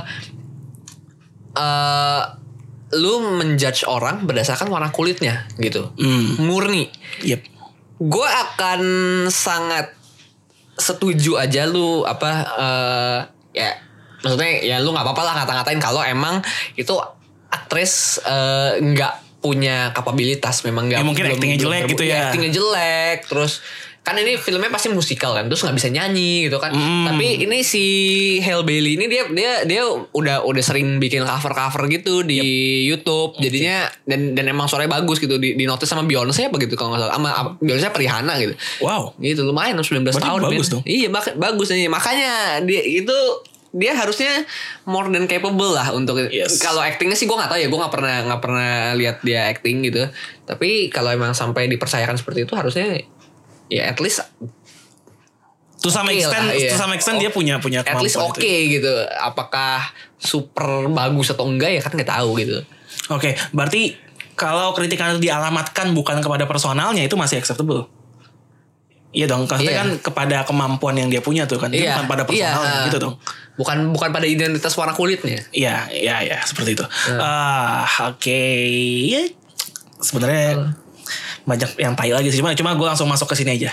[1.56, 2.24] eh
[2.92, 5.96] lu menjudge orang berdasarkan warna kulitnya gitu.
[5.96, 6.44] Hmm.
[6.44, 6.92] Murni.
[7.24, 7.42] Yep.
[8.02, 8.82] gue akan
[9.30, 9.94] sangat
[10.74, 13.20] setuju aja lu apa eh
[13.62, 13.70] ya
[14.26, 16.42] maksudnya ya lu nggak apa-apa lah ngata-ngatain kalau emang
[16.74, 16.94] itu
[17.72, 22.20] aktris eh, nggak punya kapabilitas memang nggak Ya, mungkin belum- actingnya belum jelek gitu ya.
[22.28, 23.64] actingnya jelek terus
[24.02, 27.06] kan ini filmnya pasti musikal kan terus nggak bisa nyanyi gitu kan Mm.
[27.06, 27.84] tapi ini si
[28.40, 32.42] Hale Bailey ini dia dia dia udah udah sering bikin cover cover gitu di
[32.84, 36.74] YouTube jadinya dan dan emang suaranya bagus gitu di, di notice sama Beyonce apa gitu
[36.74, 39.14] kalau nggak salah sama Beyonce Rihanna gitu Wow.
[39.18, 40.84] gitu lumayan 19 Berarti tahun bagus dong.
[40.84, 41.08] iya
[41.38, 43.18] bagus nih makanya dia itu
[43.72, 44.44] dia harusnya
[44.84, 46.60] more than capable lah untuk Yes.
[46.60, 49.88] kalau actingnya sih gue nggak tahu ya gue nggak pernah nggak pernah lihat dia acting
[49.88, 50.12] gitu
[50.44, 53.00] tapi kalau emang sampai dipercayakan seperti itu harusnya
[53.72, 54.24] ya at least
[55.82, 56.70] To some Oke extent, lah, iya.
[56.70, 58.78] to some extent dia punya punya at least oke itu.
[58.78, 59.82] gitu apakah
[60.22, 62.62] super bagus atau enggak ya kan nggak tahu gitu
[63.10, 63.98] Oke, berarti
[64.38, 67.92] kalau kritikan itu dialamatkan bukan kepada personalnya itu masih acceptable.
[69.12, 69.82] Iya dong, maksudnya Iya.
[69.84, 72.88] kan kepada kemampuan yang dia punya tuh kan, Iya, bukan pada iya.
[72.88, 73.16] gitu dong.
[73.60, 76.86] bukan bukan pada identitas warna kulitnya Iya, iya, iya, seperti itu.
[77.20, 78.44] Ah, oke.
[79.12, 79.28] Ya,
[80.00, 80.72] sebenarnya
[81.44, 82.40] banyak yang tai lagi sih.
[82.40, 83.70] Cuma, cuma gue langsung masuk ke sini aja.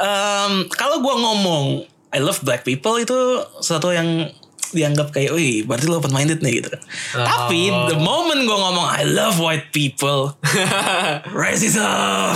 [0.00, 3.14] Em, kalau gue ngomong I love black people itu
[3.60, 4.32] sesuatu yang
[4.72, 6.82] dianggap kayak, wih, berarti lo open minded nih gitu kan.
[7.14, 10.34] Tapi the moment gue ngomong I love white people,
[11.36, 12.34] racism,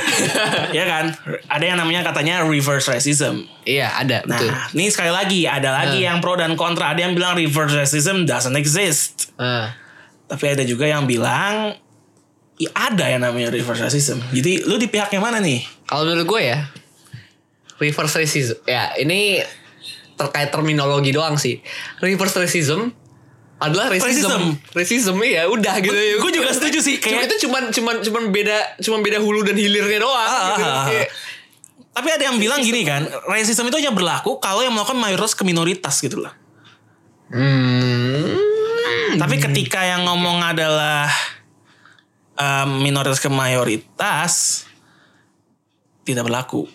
[0.78, 1.16] ya kan?
[1.48, 3.48] Ada yang namanya katanya reverse racism.
[3.66, 6.94] iya ada Nah, betul ini sekali lagi ada lagi yang pro dan kontra.
[6.94, 9.34] Ada yang bilang reverse racism doesn't exist.
[9.40, 9.74] Ah.
[10.30, 11.74] Tapi ada juga yang bilang
[12.56, 14.22] ya ada yang namanya reverse racism.
[14.30, 15.66] Jadi lu di pihak yang mana nih?
[15.86, 16.58] Kalau menurut gue ya
[17.76, 19.40] reverse racism ya ini
[20.16, 21.60] terkait terminologi doang sih.
[22.00, 22.90] Reverse racism
[23.56, 24.56] adalah racism.
[24.72, 26.20] Racism, iya udah gitu ya.
[26.20, 29.56] Gue juga setuju sih Cuma kayak itu cuman cuman cuman beda cuman beda hulu dan
[29.56, 30.64] hilirnya doang Ah, gitu.
[30.64, 30.84] ah, ah.
[30.84, 31.08] Kayak,
[31.96, 35.48] tapi ada yang bilang gini kan, racism itu hanya berlaku kalau yang melakukan mayoritas ke
[35.48, 36.32] minoritas gitu loh.
[37.32, 41.08] hmm, Tapi ketika yang ngomong adalah
[42.36, 44.64] um, minoritas ke mayoritas
[46.04, 46.68] tidak berlaku.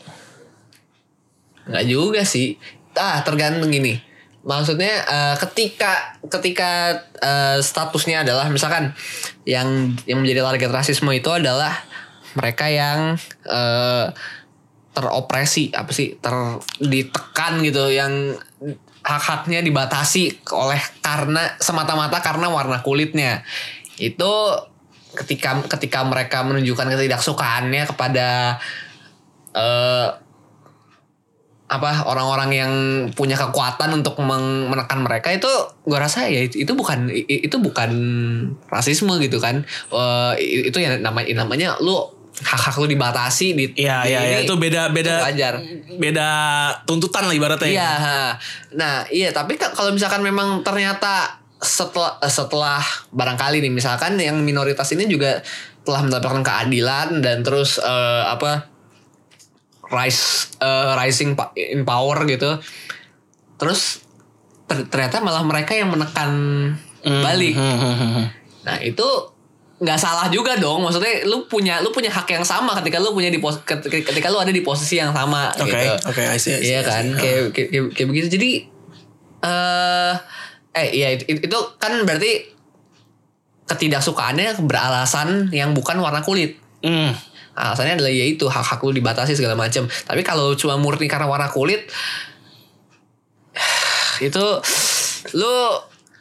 [1.69, 2.57] nggak juga sih.
[2.95, 3.99] Ah tergantung gini.
[4.41, 8.93] Maksudnya eh, ketika ketika eh, statusnya adalah misalkan
[9.45, 11.77] yang yang menjadi target rasisme itu adalah
[12.33, 14.07] mereka yang eh,
[14.91, 16.35] teropresi apa sih ter
[16.83, 18.35] ditekan gitu yang
[19.01, 23.41] hak-haknya dibatasi oleh karena semata-mata karena warna kulitnya
[23.97, 24.31] itu
[25.15, 28.59] ketika ketika mereka menunjukkan ketidaksukaannya kepada
[29.55, 30.07] eh
[31.71, 32.71] apa orang-orang yang
[33.15, 35.47] punya kekuatan untuk menekan mereka itu
[35.81, 37.91] gue rasa ya itu, itu bukan itu bukan
[38.67, 39.63] rasisme gitu kan
[40.35, 41.95] i- itu ya namanya namanya lu
[42.33, 45.61] hak-hak lu dibatasi di Iya, di iya, ini, Itu beda, beda, wajar
[45.93, 46.27] beda
[46.83, 47.67] tuntutan lah ibaratnya.
[47.67, 47.71] ya.
[47.71, 47.93] Iya,
[48.73, 54.89] nah iya tapi ka- kalau misalkan memang ternyata setelah setelah barangkali nih misalkan yang minoritas
[54.89, 55.39] ini juga
[55.81, 58.70] telah mendapatkan keadilan dan terus eh, apa
[59.91, 62.57] rise eh, rising in power gitu,
[63.59, 64.07] terus
[64.65, 66.31] ter- ternyata malah mereka yang menekan
[67.03, 67.53] balik.
[67.53, 68.25] Hmm, hmm, hmm.
[68.63, 69.07] Nah itu
[69.81, 70.85] nggak salah juga dong.
[70.85, 74.29] Maksudnya lu punya lu punya hak yang sama ketika lu punya di pos, ket- ketika
[74.29, 75.93] lu ada di posisi yang sama Oke, gitu.
[76.07, 78.27] oke, I see, I see, Iya kan, kayak, kayak, kayak, kayak begitu.
[78.37, 78.51] Jadi
[79.41, 80.13] eh
[80.71, 82.53] eh iya itu, itu kan berarti
[83.65, 86.61] ketidaksukaannya beralasan yang bukan warna kulit.
[87.51, 89.83] Alasannya adalah yaitu hak-hak lu dibatasi segala macam.
[89.85, 91.87] Tapi kalau cuma murni karena warna kulit
[94.21, 94.45] itu
[95.33, 95.55] lu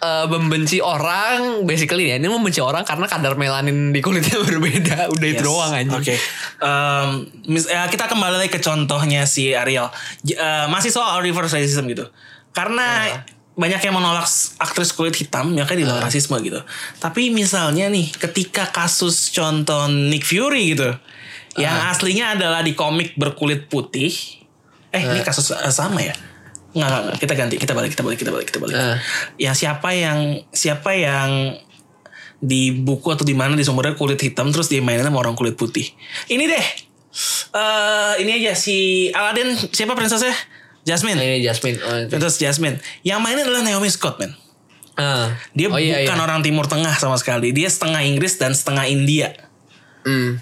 [0.01, 5.29] eh, membenci orang basically ya ini membenci orang karena kadar melanin di kulitnya berbeda udah
[5.29, 5.47] itu Yes.
[5.47, 6.15] doang aja Oke.
[6.61, 7.09] Em,
[7.47, 9.89] mis- ya, kita kembali lagi ke contohnya si Ariel.
[10.25, 12.05] Eh, masih soal reverse racism gitu.
[12.51, 13.09] Karena
[13.51, 14.25] banyak yang menolak
[14.57, 16.61] aktris kulit hitam, ya kan dibilang rasisme gitu.
[16.97, 20.97] Tapi misalnya nih, ketika kasus contoh Nick Fury gitu,
[21.59, 24.13] yang aslinya adalah di komik berkulit putih.
[24.91, 26.15] Eh, ini kasus eh, sama ya?
[26.71, 28.75] Nggak, kita ganti, kita balik, kita balik, kita balik, kita balik.
[28.79, 28.97] Eh.
[29.43, 30.19] Yang siapa yang
[30.55, 31.59] siapa yang
[32.41, 35.59] di buku atau di mana di sumbernya kulit hitam terus dia mainin sama orang kulit
[35.59, 35.91] putih.
[36.31, 36.67] Ini deh.
[37.51, 40.33] eh ini aja si Aladdin siapa princessnya?
[40.87, 41.19] Jasmine.
[41.21, 42.07] ini Jasmine oh.
[42.09, 42.81] Princess Jasmine.
[43.05, 44.33] Yang mainin adalah Naomi Scott, man.
[44.97, 45.33] Ah.
[45.53, 46.25] Dia oh, iya, bukan iya.
[46.25, 47.53] orang Timur Tengah sama sekali.
[47.53, 49.33] Dia setengah Inggris dan setengah India.
[50.05, 50.41] Hmm.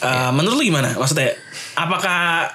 [0.00, 0.92] Eh, Menurut lu gimana?
[0.92, 1.36] Maksudnya,
[1.74, 2.48] apakah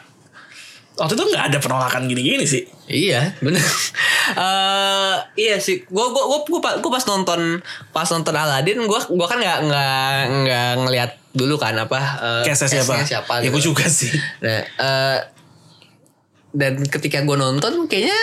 [0.95, 2.63] waktu itu nggak ada penolakan gini-gini sih?
[2.85, 3.61] Iya, bener.
[4.25, 5.85] Eh iya sih.
[5.85, 9.59] Gue gua gua gua, pa- gua pas nonton pas nonton Aladdin, gue gua kan nggak
[9.61, 11.99] nggak nggak ngelihat dulu kan apa
[12.41, 13.05] eh, Case-nya siapa?
[13.05, 13.53] siapa ya, gitu.
[13.53, 14.09] gue juga sih.
[14.39, 15.17] Nah, eh,
[16.51, 18.17] dan ketika gue nonton kayaknya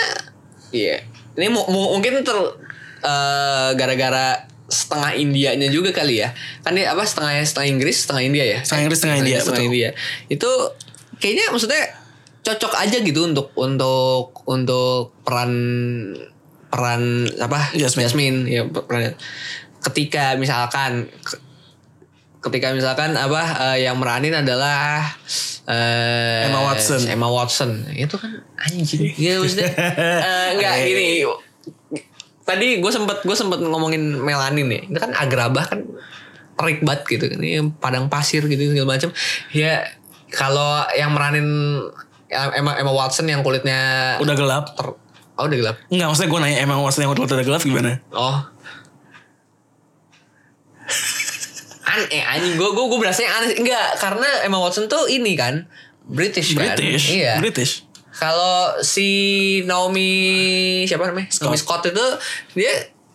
[0.69, 0.99] iya.
[1.33, 2.35] Ini mu- mu- mungkin ter
[2.99, 6.33] eh, gara-gara setengah Indianya juga kali ya.
[6.65, 8.59] Kan dia apa setengah setengah Inggris, setengah India ya?
[8.65, 9.69] Setengah Inggris, setengah India, setengah betul.
[9.69, 9.89] India.
[10.27, 10.51] Itu
[11.21, 11.83] kayaknya maksudnya
[12.43, 15.53] cocok aja gitu untuk untuk untuk peran
[16.67, 18.49] peran apa Jasmine.
[18.49, 19.15] ya peran
[19.83, 21.07] ketika misalkan
[22.43, 25.07] ketika misalkan apa eh, yang meranin adalah
[25.63, 27.01] eh, Emma Watson.
[27.07, 29.71] Emma Watson itu kan anjing ya maksudnya
[30.27, 31.23] eh, enggak gini
[32.43, 35.79] tadi gue sempet gue sempet ngomongin melanin nih itu kan agrabah kan
[36.53, 39.09] terik banget gitu kan ini padang pasir gitu segala macam
[39.49, 39.81] ya
[40.29, 41.47] kalau yang meranin
[42.29, 44.65] Emma Emma Watson yang kulitnya Udah gelap.
[44.73, 44.97] ter-
[45.33, 48.01] oh udah gelap Enggak, maksudnya gue nanya emang Watson yang udah gelap gimana?
[48.09, 48.37] Oh.
[51.83, 55.69] Aneh anjing gue gue gue berasanya aneh enggak karena Emma Watson tuh ini kan
[56.03, 56.73] British kan.
[56.75, 57.13] British.
[57.13, 57.37] Iya.
[57.39, 57.85] British.
[58.13, 59.09] Kalau si
[59.63, 60.11] Naomi
[60.83, 61.27] siapa namanya?
[61.39, 62.05] Naomi Scott itu
[62.53, 62.69] dia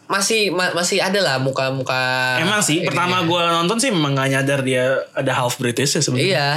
[0.05, 2.89] masih ma- masih ada lah muka-muka Emang sih, ininya.
[2.89, 6.27] pertama gue nonton sih memang gak nyadar dia ada half British ya sebenarnya.
[6.27, 6.51] Iya.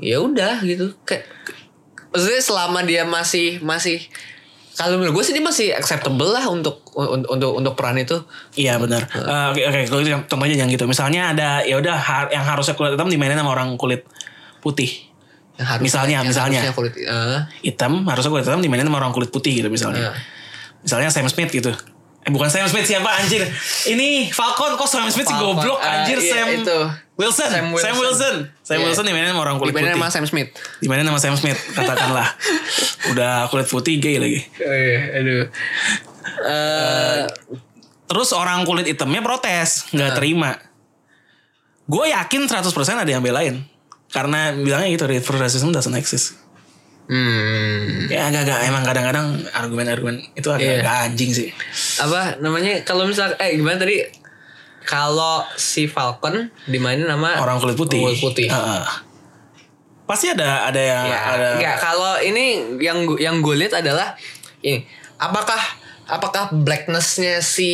[0.00, 0.96] Ya udah gitu.
[1.02, 1.28] Kayak
[2.08, 4.00] maksudnya selama dia masih masih
[4.74, 8.18] kalau menurut gue sih dia masih acceptable lah untuk untuk untuk, untuk peran itu.
[8.54, 9.06] Iya benar.
[9.06, 10.84] Eh, Oke oke kalau gitu contohnya jangan gitu.
[10.84, 14.02] Misalnya ada ya udah har- yang harusnya kulit hitam dimainin sama orang kulit
[14.58, 15.13] putih.
[15.54, 16.60] Harusnya- Misalnya, misalnya.
[16.60, 20.10] harusnya kulit eh, Hitam harusnya kulit hitam dimainin sama orang kulit putih gitu misalnya.
[20.10, 20.14] eh.
[20.82, 21.70] Misalnya Sam Smith gitu.
[22.20, 23.44] Eh bukan Sam Smith siapa anjir?
[23.86, 26.78] Ini Falcon kok Sam Smith sih goblok eh, anjir iya, Sam itu.
[27.14, 27.46] Wilson.
[27.46, 27.94] Sam Sam Wilson.
[27.94, 28.36] Wilson.
[28.60, 28.84] Sam Iya.
[28.84, 30.02] Wilson dimainin sama orang kulit Dibanding putih.
[30.02, 30.48] sama Sam Smith.
[30.80, 32.28] Dimainin sama Sam Smith katakanlah.
[33.14, 34.40] Udah kulit putih gay lagi.
[34.58, 35.44] Oh iya, aduh.
[36.42, 37.20] Eh,
[38.04, 40.14] Terus orang kulit hitamnya protes, nggak Ah.
[40.14, 40.50] terima.
[41.84, 43.64] Gue yakin 100% ada yang belain.
[44.14, 46.38] Karena bilangnya gitu, reverse racism doesn't exist.
[47.04, 50.56] hmm, Ya agak-agak, emang kadang-kadang argumen-argumen itu Iya.
[50.80, 51.48] agak-agak anjing sih.
[51.98, 52.80] apa namanya?
[52.80, 54.00] Kalau misal eh gimana tadi?
[54.84, 58.00] Kalau si Falcon dimainin sama Orang kulit putih.
[58.00, 58.48] Kulit putih.
[58.48, 58.84] Heeh.
[60.04, 64.12] Pasti ada ada yang Ya, ada enggak kalau ini yang yang gue lihat adalah
[64.60, 64.84] ini
[65.16, 65.56] apakah
[66.04, 67.72] apakah blacknessnya si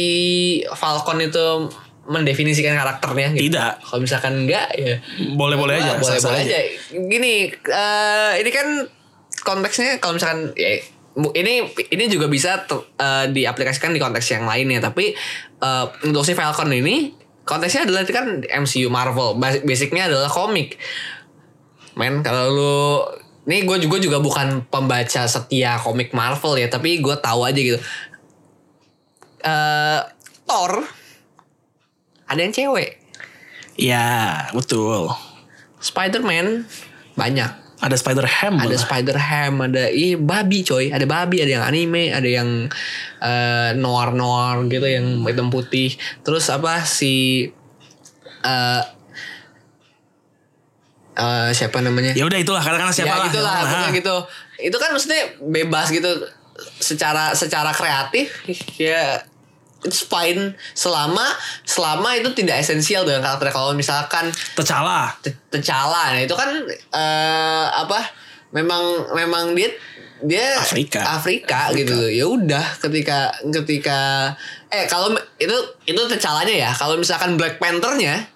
[0.70, 1.66] Falcon itu
[2.11, 3.49] mendefinisikan karakternya gitu.
[3.49, 3.79] tidak.
[3.79, 4.99] Kalau misalkan enggak ya
[5.33, 5.94] Boleh-boleh aja.
[5.94, 6.59] boleh sah-sah boleh aja.
[6.90, 8.66] Gini, eh, ini kan
[9.40, 10.75] konteksnya kalau misalkan ya
[11.33, 11.55] ini
[11.87, 14.83] ini juga bisa ter- eh, diaplikasikan di konteks yang lainnya.
[14.83, 15.14] Tapi
[15.57, 19.38] eh, untuk si Falcon ini konteksnya adalah kan MCU Marvel.
[19.38, 20.75] Bas- Basicnya adalah komik.
[21.94, 22.77] Men, kalau lu
[23.42, 27.79] ini gue juga juga bukan pembaca setia komik Marvel ya, tapi gue tahu aja gitu.
[29.40, 30.01] eh
[30.44, 30.85] Thor
[32.30, 33.02] ada yang cewek.
[33.74, 35.10] Ya, betul.
[35.82, 36.70] Spider-Man
[37.18, 37.50] banyak.
[37.80, 38.60] Ada Spider Ham.
[38.60, 42.68] Ada Spider Ham, ada ih babi coy, ada babi, ada yang anime, ada yang
[43.24, 45.96] eh, noir noir gitu yang hitam putih.
[46.20, 47.48] Terus apa si
[48.44, 48.82] eh
[51.16, 52.12] eh, siapa namanya?
[52.12, 53.28] Ya udah itulah katakanlah siapa ya lah.
[53.32, 54.16] itulah Nah, pokoknya gitu.
[54.60, 56.10] Itu kan maksudnya bebas gitu
[56.60, 58.44] secara secara kreatif
[58.76, 59.24] ya
[59.84, 61.24] it's fine selama
[61.64, 63.48] selama itu tidak esensial dengan karakter.
[63.52, 65.12] Kalau misalkan T'Challa.
[65.24, 67.98] Te- T'Challa nah itu kan eh apa
[68.52, 69.72] memang memang dia
[70.20, 71.00] dia Afrika.
[71.16, 71.96] Afrika, gitu.
[72.12, 74.28] Ya udah ketika ketika
[74.68, 75.56] eh kalau itu
[75.88, 76.70] itu tercalanya ya.
[76.76, 78.28] Kalau misalkan Black Panthernya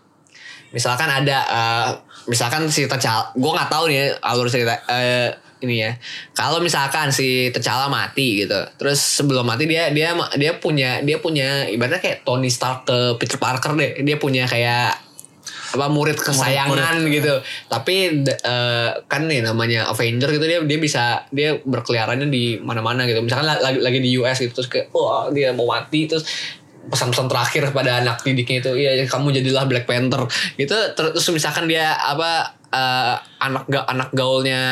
[0.73, 1.89] misalkan ada eh,
[2.25, 5.93] misalkan si T'Challa gue nggak tahu nih alur cerita eh, ini ya.
[6.35, 11.69] Kalau misalkan si T'Challa mati gitu terus sebelum mati dia dia dia punya dia punya
[11.71, 14.03] ibaratnya kayak Tony Stark ke Peter Parker deh.
[14.03, 15.05] Dia punya kayak
[15.75, 17.35] apa murid kesayangan gitu.
[17.67, 23.21] Tapi eh, kan nih namanya Avenger gitu dia dia bisa dia berkeliarannya di mana-mana gitu.
[23.21, 26.25] Misalkan la- lagi lagi di US gitu terus kayak wah dia mau mati terus
[26.85, 30.77] pesan-pesan terakhir pada anak didiknya itu iya kamu jadilah Black Panther gitu.
[30.95, 34.63] Ter- terus misalkan dia apa eh, anak ga, anak gaulnya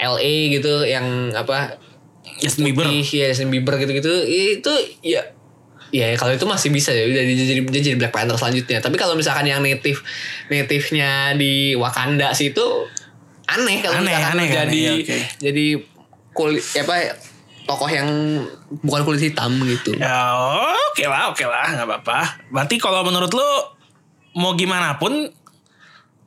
[0.00, 1.76] LA gitu yang apa
[2.40, 2.88] Justin Bieber.
[2.88, 4.72] ya Justin Bieber gitu-gitu itu
[5.04, 5.20] ya
[5.90, 9.18] ya kalau itu masih bisa ya udah jadi dia jadi Black Panther selanjutnya tapi kalau
[9.18, 10.00] misalkan yang native
[10.48, 12.66] native-nya di Wakanda sih itu
[13.50, 15.18] aneh kalau Aneh, misalkan aneh, jadi aneh, oke.
[15.42, 15.66] jadi
[16.30, 16.94] kulit apa
[17.66, 18.08] tokoh yang
[18.82, 20.34] bukan kulit hitam gitu Ya
[20.90, 22.20] oke lah oke lah nggak apa-apa.
[22.50, 23.50] Berarti kalau menurut lu
[24.38, 25.30] mau gimana pun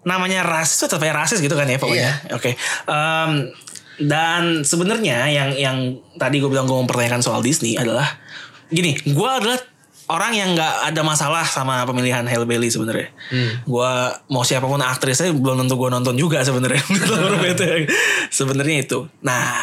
[0.03, 2.12] namanya rasis tetap aja rasis gitu kan ya pokoknya.
[2.36, 2.55] Oke.
[2.88, 3.31] Em,
[4.01, 5.77] dan sebenarnya yang yang
[6.17, 8.08] tadi gue bilang gue mempertanyakan soal Disney adalah
[8.73, 9.60] gini, gue adalah
[10.12, 13.13] orang yang nggak ada masalah sama pemilihan Halle Bailey sebenarnya.
[13.63, 13.91] Gue
[14.34, 16.82] mau siapa pun aktrisnya belum tentu gue nonton juga sebenarnya.
[18.38, 19.08] sebenarnya itu.
[19.23, 19.62] Nah,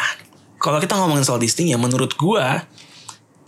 [0.61, 2.47] kalau kita ngomongin soal Disney ya menurut gue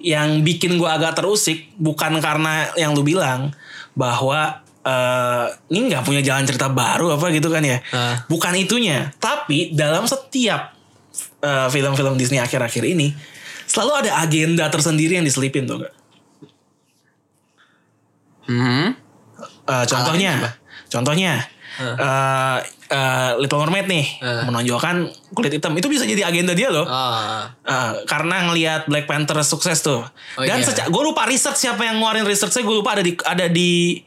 [0.02, 3.54] yang bikin gue agak terusik bukan karena yang lu bilang
[3.94, 8.18] bahwa eh ini nggak punya jalan cerita baru apa gitu kan ya Ah.
[8.26, 10.74] bukan itunya tapi dalam setiap
[11.38, 13.14] eh, film-film Disney akhir-akhir ini
[13.64, 15.94] selalu ada agenda tersendiri yang diselipin tuh gak
[18.42, 18.86] Mhm.
[19.62, 20.34] Eh, contohnya,
[20.88, 21.38] contohnya
[21.72, 22.58] eh,
[22.90, 24.44] eh, Little Mermaid nih Ah.
[24.44, 26.84] menonjolkan kulit hitam itu bisa jadi agenda dia loh.
[26.84, 27.48] Ah.
[27.62, 30.02] Eh, karena ngelihat Black Panther sukses tuh.
[30.04, 30.84] Oh, Dan iya.
[30.84, 34.02] gue lupa riset siapa yang ngeluarin risetnya gue lupa ada di ada di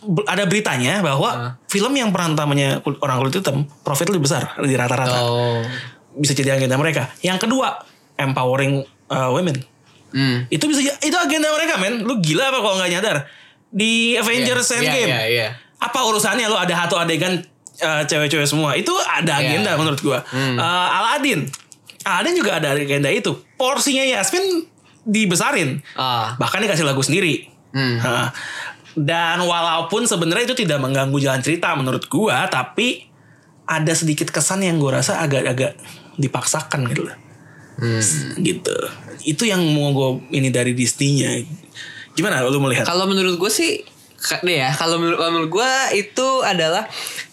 [0.00, 1.50] b- ada beritanya bahwa Ah.
[1.66, 5.18] film yang peran utamanya kul- orang kulit hitam profit lebih besar di rata-rata.
[5.18, 5.60] oh
[6.12, 7.10] Bisa jadi agenda mereka.
[7.20, 7.74] Yang kedua,
[8.14, 9.58] empowering eh, women.
[10.10, 10.46] Hmm.
[10.46, 12.00] Itu bisa itu agenda mereka men.
[12.00, 13.16] Lu gila apa kalau nggak nyadar?
[13.66, 15.10] Di Avengers Iya, Endgame.
[15.10, 15.48] iya, iya.
[15.76, 17.42] Apa urusannya lu ada satu adegan
[17.74, 18.72] eh, cewek-cewek semua?
[18.74, 19.58] Itu ada Iya.
[19.58, 20.22] agenda menurut gua.
[20.24, 20.54] Hmm.
[20.54, 21.50] Eh, Aladdin.
[22.00, 23.34] Aladdin juga ada agenda itu.
[23.56, 24.70] Porsinya Yasmin
[25.02, 25.82] dibesarin.
[25.92, 26.36] Ah.
[26.36, 27.50] Bahkan dikasih lagu sendiri.
[27.74, 27.98] Hmm.
[27.98, 28.30] Nah,
[28.94, 33.10] dan walaupun sebenarnya itu tidak mengganggu jalan cerita menurut gua, tapi
[33.66, 35.74] ada sedikit kesan yang gua rasa agak-agak
[36.18, 37.16] dipaksakan gitu loh.
[37.78, 38.02] Hmm.
[38.38, 38.76] Gitu.
[39.26, 41.42] Itu yang mau gue ini dari Disney-nya.
[42.14, 42.86] Gimana lu melihat?
[42.86, 43.82] Kalau menurut gue sih
[44.46, 46.86] nih ya, kalau menurut, menurut gue itu adalah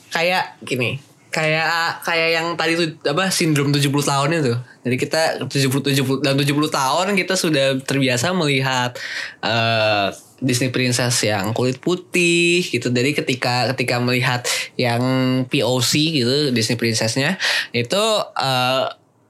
[0.10, 0.97] kayak gini.
[1.32, 4.54] Kayak kayak yang tadi tuh apa sindrom 70 tahun itu.
[4.84, 8.97] Jadi kita 70 70 dan 70 tahun kita sudah terbiasa melihat
[9.39, 10.08] eh,
[10.41, 12.89] Disney Princess yang kulit putih gitu.
[12.89, 14.43] Jadi ketika ketika melihat
[14.75, 15.01] yang
[15.47, 17.38] POC gitu Disney Princessnya
[17.71, 18.04] itu
[18.36, 18.86] eh,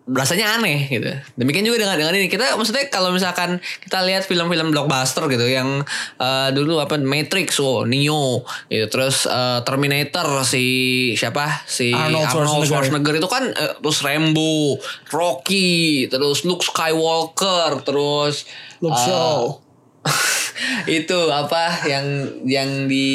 [0.10, 1.08] rasanya aneh gitu.
[1.38, 5.86] Demikian juga dengan dengan ini kita maksudnya kalau misalkan kita lihat film-film blockbuster gitu yang
[6.18, 10.66] eh, dulu apa Matrix, oh Neo gitu, terus eh, Terminator si
[11.14, 12.68] siapa si Arnold Arnold, Schwarzenegger.
[12.68, 14.82] Schwarzenegger itu kan eh, terus Rambo,
[15.14, 18.50] Rocky, terus Luke Skywalker, terus
[18.82, 19.71] Luke Shaw.
[21.02, 22.06] itu apa yang
[22.46, 23.10] yang di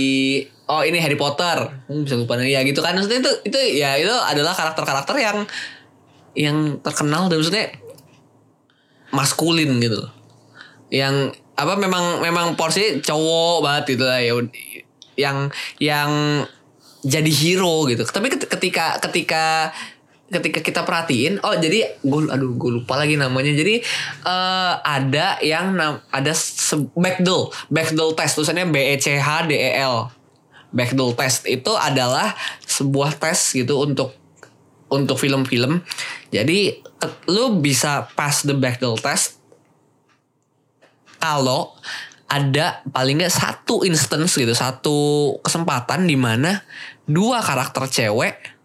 [0.66, 1.66] oh ini Harry Potter.
[1.90, 2.94] Hmm, bisa lupa ya gitu kan.
[2.94, 5.38] Maksudnya itu itu ya itu adalah karakter-karakter yang
[6.37, 7.72] yang terkenal dan maksudnya
[9.14, 10.05] maskulin gitu
[10.92, 14.35] yang apa memang memang porsi cowok banget gitu lah ya.
[15.16, 15.38] Yang
[15.81, 16.11] yang
[17.07, 18.05] jadi hero gitu.
[18.05, 19.72] Tapi ket- ketika ketika
[20.26, 23.54] ketika kita perhatiin oh jadi gue aduh gue lupa lagi namanya.
[23.54, 23.80] Jadi
[24.26, 25.74] eh, ada yang
[26.10, 26.32] ada
[26.98, 30.10] Bechdel Bechdel test tulisannya B E C H D E L.
[30.74, 32.34] Bechdel test itu adalah
[32.66, 34.12] sebuah tes gitu untuk
[34.86, 35.82] untuk film-film.
[36.30, 36.82] Jadi
[37.30, 39.38] lu bisa pass the Bechdel test
[41.22, 41.74] kalau
[42.26, 44.98] ada paling nggak satu instance gitu satu
[45.46, 46.66] kesempatan di mana
[47.06, 48.55] dua karakter cewek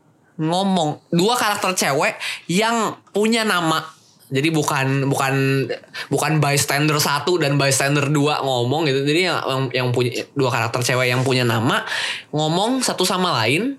[0.42, 1.14] ngomong.
[1.14, 2.18] Dua karakter cewek
[2.50, 3.86] yang punya nama.
[4.32, 5.68] Jadi bukan bukan
[6.08, 9.04] bukan bystander satu dan bystander dua ngomong gitu.
[9.04, 11.84] Jadi yang yang, punya dua karakter cewek yang punya nama
[12.32, 13.76] ngomong satu sama lain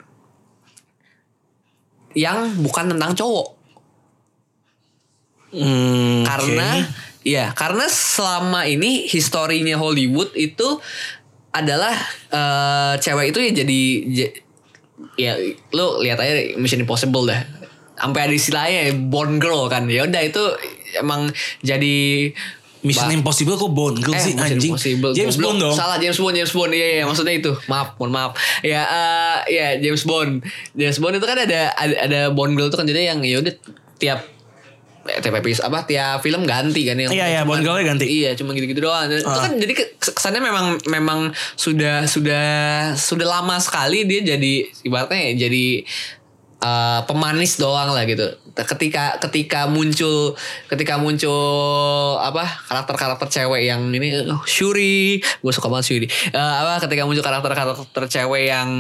[2.12, 3.48] yang bukan tentang cowok.
[5.52, 7.28] Hmm, karena oke.
[7.28, 10.80] ya karena selama ini historinya Hollywood itu
[11.52, 11.92] adalah
[12.32, 13.80] eh, cewek itu ya jadi
[15.22, 15.32] ya
[15.70, 17.40] lu lihat aja Mission Impossible dah
[17.94, 20.42] sampai ada istilahnya Bond Girl kan ya udah itu
[20.96, 22.30] emang jadi
[22.82, 24.72] Mission Ba- Impossible kok Bond Girl Eh, sih Mission anjing.
[24.74, 25.12] Impossible.
[25.14, 25.38] James.
[25.38, 25.70] Bond dong.
[25.70, 26.74] Salah James Bond, James Bond.
[26.74, 27.54] Iya, iya, maksudnya itu.
[27.64, 28.34] Maaf, mohon maaf.
[28.60, 30.42] Ya, eh, ya James Bond.
[30.74, 33.54] James Bond itu kan ada ada, ada Bond girl itu kan jadi yang ya udah
[33.96, 34.26] tiap
[35.02, 38.06] tiap episode apa tiap film ganti kan yang Iya, iya, Bond girl-nya ganti.
[38.06, 39.06] Iya, cuma gitu-gitu doang.
[39.06, 39.42] Dan Itu Ah.
[39.42, 41.20] kan jadi ke- kesannya memang memang
[41.52, 42.46] sudah sudah
[42.94, 45.66] sudah lama sekali dia jadi ibaratnya ya jadi
[46.62, 48.38] eh, pemanis doang lah gitu.
[48.52, 50.36] Ketika ketika muncul
[50.68, 56.06] ketika muncul apa karakter-karakter cewek yang ini oh, Shuri, gue suka banget Shuri.
[56.30, 58.70] Eh, apa ketika muncul karakter-karakter cewek yang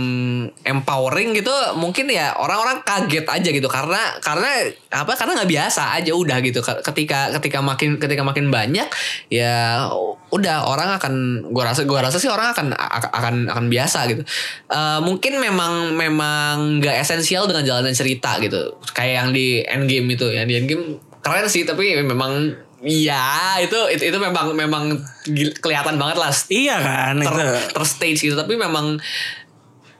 [0.62, 5.12] empowering gitu, mungkin ya orang-orang kaget aja gitu karena karena apa?
[5.16, 6.60] Karena nggak biasa aja udah gitu.
[6.62, 8.86] Ketika ketika makin ketika makin banyak
[9.32, 9.88] ya
[10.32, 11.14] udah orang akan
[11.52, 12.72] gue rasa gue rasa sih orang akan
[13.12, 14.24] akan akan biasa gitu.
[14.72, 18.76] Eh, mungkin memang memang nggak esensial dengan jalanan cerita gitu.
[18.92, 22.52] Kayak yang di Endgame itu, yang di Endgame keren sih tapi memang
[22.82, 24.98] ya itu itu itu memang memang
[25.62, 27.46] kelihatan banget lah Iya kan ter, itu.
[27.78, 28.98] terstage gitu tapi memang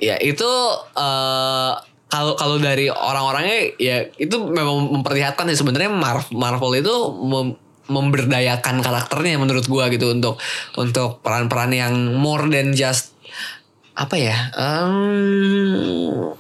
[0.03, 0.51] ya itu
[0.99, 1.73] eh,
[2.11, 7.57] kalau kalau dari orang-orangnya ya itu memang memperlihatkan ya sebenarnya Mar- Marvel itu mem-
[7.87, 10.43] memberdayakan karakternya menurut gua gitu untuk
[10.75, 13.15] untuk peran-peran yang more than just
[13.95, 16.35] apa ya um,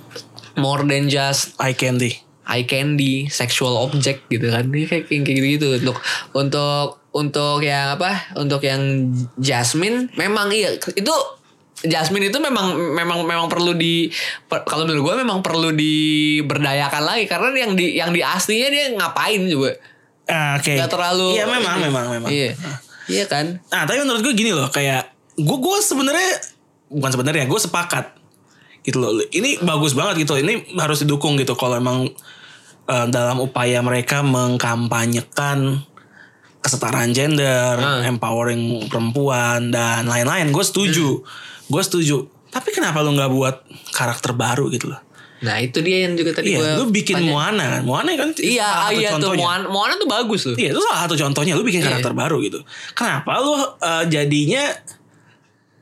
[0.54, 2.18] more than just Eye candy.
[2.42, 4.66] eye candy, sexual object gitu kan.
[4.66, 5.96] Ini kayak kayak gitu gitu untuk
[6.32, 8.34] untuk untuk yang apa?
[8.34, 11.14] Untuk yang Jasmine memang iya itu
[11.82, 14.06] Jasmine itu memang memang memang perlu di
[14.44, 18.84] per- kalau menurut gue memang perlu diberdayakan lagi karena yang di yang di aslinya dia
[18.92, 19.74] ngapain juga
[20.24, 20.78] Ah, Oke.
[20.78, 22.30] nggak terlalu Iya memang memang memang.
[22.30, 22.54] iya
[23.06, 26.30] iya kan Nah tapi menurut gue gini loh kayak gue gue sebenarnya
[26.88, 28.21] bukan sebenarnya gue sepakat
[28.82, 29.10] gitu loh.
[29.24, 30.34] Ini bagus banget gitu.
[30.34, 32.10] Ini harus didukung gitu kalau emang
[32.84, 35.86] eh, dalam upaya mereka mengkampanyekan
[36.58, 38.02] kesetaraan gender, Ah.
[38.02, 40.50] empowering perempuan dan lain-lain.
[40.50, 41.22] Gue setuju,
[41.64, 42.22] gue setuju.
[42.48, 43.56] Tapi kenapa lu nggak buat
[43.90, 45.02] karakter baru gitu loh?
[45.42, 47.34] nah itu dia yang juga tadi Iya, gua lu bikin tanya.
[47.34, 47.82] Moana kan?
[47.82, 49.42] Moana kan iya salah satu iya tuh contohnya.
[49.42, 51.86] Moana, Moana tuh bagus loh Iya itu salah satu contohnya lu bikin Iya.
[51.90, 52.62] karakter baru gitu.
[52.94, 53.66] Kenapa lu uh,
[54.06, 54.70] jadinya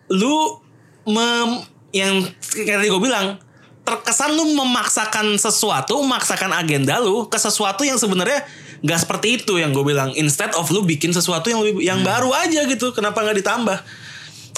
[0.08, 0.56] lu
[1.04, 1.60] mem,
[1.90, 2.22] yang
[2.54, 3.38] kayak tadi gue bilang
[3.80, 8.46] terkesan lu memaksakan sesuatu, memaksakan agenda lu ke sesuatu yang sebenarnya
[8.80, 10.14] nggak seperti itu yang gue bilang.
[10.14, 12.94] Instead of lu bikin sesuatu yang lebih yang baru aja gitu.
[12.94, 13.78] Kenapa nggak ditambah?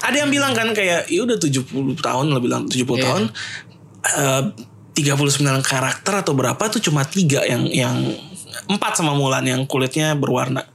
[0.02, 3.02] Ada yang bilang kan kayak ya udah 70 tahun lo bilang 70 Iya.
[3.06, 3.22] tahun
[4.02, 4.42] eh,
[4.92, 7.96] 39 karakter atau berapa tuh cuma tiga yang yang
[8.68, 10.68] empat sama Mulan yang kulitnya berwarna.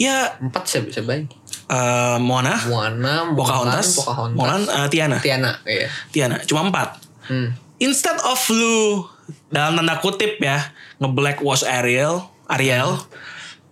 [0.00, 1.28] Ya empat siapa siapa
[1.68, 4.36] eh, Moana, Moana Pocahontas, Pocahontas.
[4.36, 5.88] Mulan, eh, Tiana, Tiana iya.
[6.10, 6.96] Tiana, cuma empat.
[7.28, 7.48] hmm.
[7.78, 9.06] Instead of lu
[9.54, 12.98] dalam tanda kutip ya nge black wash Ariel, Ariel,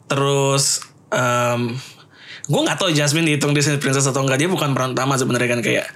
[0.07, 1.75] terus em
[2.47, 4.39] gue nggak tahu Jasmine dihitung Disney Princess atau enggak.
[4.39, 5.91] Dia bukan peran utama sebenarnya kan kayak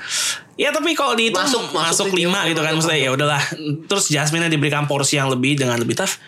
[0.59, 3.39] ya tapi kalau dihitung Masuk- masuk, masuk lima gitu kan maksudnya ya udahlah.
[3.87, 6.19] Terus Jasmine diberikan porsi yang lebih dengan lebih tough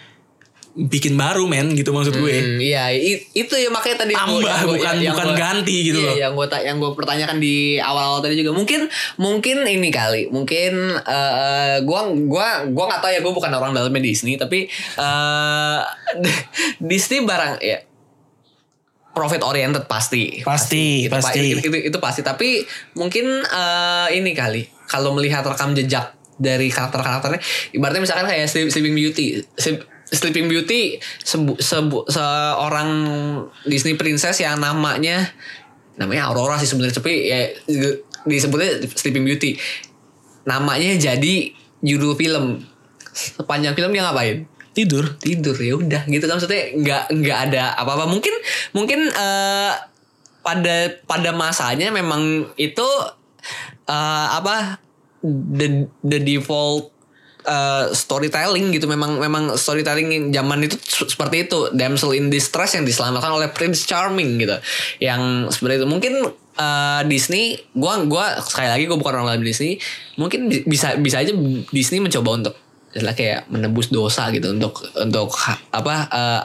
[0.73, 2.33] bikin baru men gitu maksud gue.
[2.33, 6.09] Hmm, iya itu ya makanya tadi Tambah, gua- bukan- yang bukan gua- ganti gitu iya,
[6.09, 6.17] loh.
[6.17, 8.51] yang gue yang gue pertanyakan di awal-awal tadi juga.
[8.51, 10.27] Mungkin mungkin ini kali.
[10.27, 14.65] Mungkin eh gua gua gua nggak tahu ya gue bukan orang dalamnya Disney tapi
[14.97, 15.81] eh
[16.83, 17.85] Disney barang ya
[19.13, 20.41] profit oriented pasti.
[20.41, 21.53] Pasti, itu, pasti.
[21.53, 22.21] itu, itu, itu pasti.
[22.23, 22.65] Tapi
[22.95, 24.65] mungkin eh ini kali.
[24.89, 27.39] Kalau melihat rekam jejak dari karakter-karakternya
[27.71, 32.91] ibaratnya misalkan kayak Sleep- Sleeping Beauty Sleep- Sleeping Beauty sebu, sebu, seorang
[33.65, 35.33] Disney princess yang namanya
[35.97, 37.41] namanya Aurora sih sebenarnya tapi ya
[38.27, 39.59] disebutnya Sleeping Beauty.
[40.47, 42.63] Namanya jadi judul film.
[43.13, 44.47] Sepanjang film dia ngapain?
[44.73, 45.17] Tidur.
[45.21, 46.39] Tidur ya udah gitu kan.
[46.41, 48.09] Maksudnya nggak nggak ada apa-apa.
[48.09, 48.35] Mungkin
[48.73, 49.73] mungkin eh,
[50.43, 52.89] pada pada masanya memang itu
[53.87, 54.81] eh, apa
[55.23, 56.91] the the default
[57.43, 58.87] eh, storytelling gitu.
[58.87, 61.71] Memang memang storytelling zaman itu se- seperti itu.
[61.75, 64.57] Damsel in distress yang diselamatkan oleh Prince Charming gitu.
[65.03, 66.13] Yang seperti itu mungkin
[66.59, 69.79] eh, Disney gua gua sekali lagi gua bukan orang dalam Disney
[70.21, 71.33] mungkin bi- bisa bisa aja
[71.73, 72.55] Disney mencoba untuk
[72.93, 75.33] kayak menebus dosa gitu untuk untuk
[75.73, 76.43] apa eh,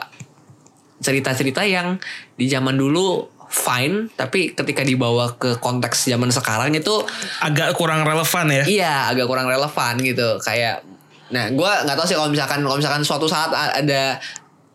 [0.98, 2.00] cerita-cerita yang
[2.34, 6.92] di zaman dulu fine tapi ketika dibawa ke konteks zaman sekarang itu
[7.40, 10.84] agak kurang relevan ya iya agak kurang relevan gitu kayak
[11.28, 14.20] nah gua nggak tahu sih kalau misalkan kalau misalkan suatu saat ada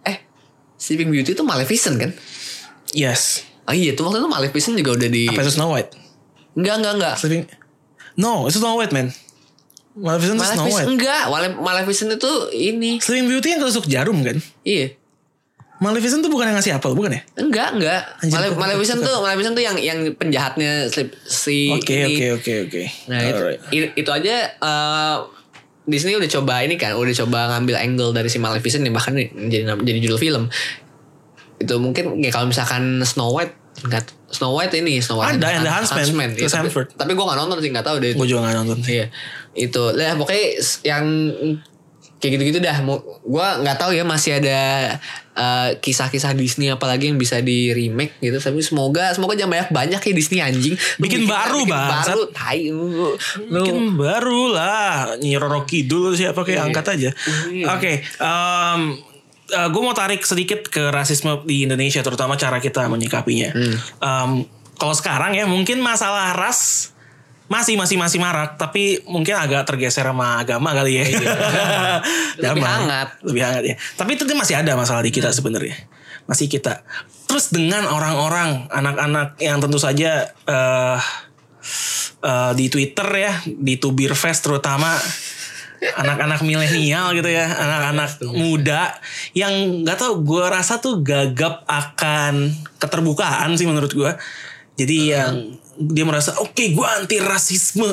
[0.02, 0.18] eh
[0.76, 2.12] Sleeping Beauty itu Maleficent kan
[2.92, 5.94] yes oh iya tuh waktu itu Maleficent juga udah di apa itu Snow White
[6.54, 7.44] enggak enggak enggak Sleeping
[8.18, 9.10] no itu Snow White man
[9.94, 10.88] Maleficent itu Snow White.
[10.90, 12.98] enggak, Male- Maleficent itu ini.
[12.98, 14.42] Sleeping Beauty yang ketusuk jarum kan?
[14.66, 14.98] Iya.
[15.84, 17.22] Maleficent tuh bukan yang ngasih apel, bukan ya?
[17.36, 18.02] Enggak, enggak.
[18.24, 22.84] Anjir, Male- Maleficent tuh Maleficent tuh yang yang penjahatnya si, Oke, oke, oke, oke.
[23.12, 23.62] Nah, itu, Alright.
[23.70, 25.16] i- itu aja eh,
[25.84, 29.76] Disney udah coba ini kan, udah coba ngambil angle dari si Maleficent nih bahkan jadi
[29.76, 30.48] jadi judul film.
[31.60, 35.64] Itu mungkin ya kalau misalkan Snow White enggak Snow White ini Snow White Ada, yang
[35.64, 38.12] The Huntsman, iya, Chris tapi, tapi gue gak nonton sih nggak tahu deh.
[38.16, 38.98] Gue juga gak nonton sih.
[38.98, 39.06] Iya.
[39.54, 39.94] Itu.
[39.94, 40.46] Lah pokoknya
[40.82, 41.06] yang
[42.24, 42.80] kayak gitu-gitu dah.
[43.22, 44.60] Gua nggak tahu ya masih ada
[45.34, 48.40] eh, kisah-kisah Disney apalagi yang bisa di remake gitu.
[48.40, 50.80] Tapi semoga semoga jangan banyak banyak ya Disney anjing.
[50.98, 51.92] Lu Bikin baru, bikin Bang.
[52.00, 52.22] baru.
[52.32, 52.86] Tai lu.
[52.88, 53.10] lu.
[53.60, 56.66] Bikin baru lah Nyi Roro Kidul siapa kayak Iya.
[56.66, 57.10] angkat aja
[57.50, 57.66] Iya.
[57.70, 57.94] Oke
[59.54, 63.76] gue mau tarik sedikit ke rasisme di Indonesia Terutama cara kita menyikapinya Hmm.
[64.00, 64.32] Em,
[64.74, 66.93] Kalau sekarang ya mungkin masalah ras
[67.54, 71.06] masih masih masih marak tapi mungkin agak tergeser sama agama kali ya.
[71.06, 71.36] Iya.
[72.50, 73.22] Lebih hangat.
[73.22, 73.30] Hmm.
[73.30, 73.76] lebih hangat ya.
[73.94, 75.78] Tapi itu masih ada masalah di kita sebenarnya.
[76.26, 76.82] Masih kita.
[77.30, 81.02] Terus dengan orang-orang anak-anak yang tentu saja eh
[82.26, 84.98] eh, di Twitter ya di Tubir Fest terutama
[85.84, 88.96] anak-anak milenial gitu ya anak-anak muda
[89.36, 94.12] yang nggak tahu gue rasa tuh gagap akan keterbukaan sih menurut gue
[94.74, 95.34] jadi yang
[95.78, 97.86] dia merasa oke gue anti rasisme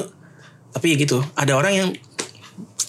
[0.71, 1.89] tapi ya gitu ada orang yang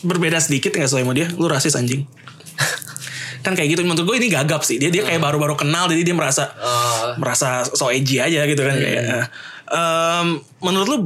[0.01, 2.05] berbeda sedikit nggak sesuai sama dia lu rasis anjing.
[3.45, 4.77] Kan kayak gitu menurut gue ini gagap sih.
[4.77, 7.17] Dia dia kayak baru-baru kenal jadi dia merasa Oh.
[7.17, 9.25] merasa so edgy aja gitu kan kayak eh,
[9.73, 10.27] em,
[10.61, 10.97] menurut lu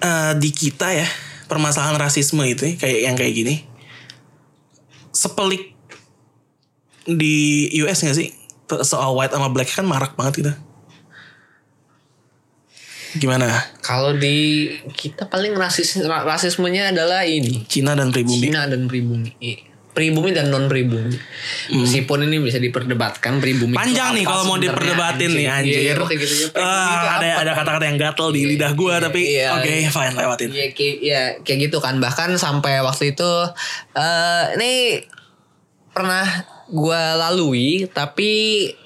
[0.00, 1.08] eh, di kita ya
[1.48, 3.54] permasalahan rasisme itu ya, kayak yang kayak gini
[5.10, 5.72] sepelik
[7.08, 8.28] di US gak sih?
[8.84, 10.52] Soal white sama black kan marak banget gitu
[13.16, 13.48] gimana
[13.78, 17.64] Kalau di kita paling rasis ra- rasismenya adalah ini.
[17.64, 19.30] Cina dan pribumi Cina dan pribumi.
[19.36, 19.58] Iya.
[19.90, 21.16] Pribumi dan non pribumi.
[21.72, 23.72] Meskipun ini bisa diperdebatkan pribumi.
[23.72, 25.80] panjang nih kalau mau diperdebatin nih Iya, anjir.
[25.80, 26.46] iya, gitu ya.
[26.50, 27.40] Pribumi Ah, itu ada apa?
[27.40, 29.56] ada kata-kata yang gatel di lidah gue tapi iya.
[29.56, 30.48] oke fine lewatin.
[30.50, 33.30] Iya kayak, ya, kayak gitu kan bahkan sampai waktu itu
[33.94, 34.72] eh ini
[35.88, 36.28] pernah
[36.66, 38.30] gue lalui tapi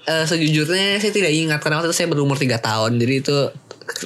[0.04, 3.38] eh, sejujurnya saya tidak ingat karena waktu itu saya berumur 3 tahun jadi itu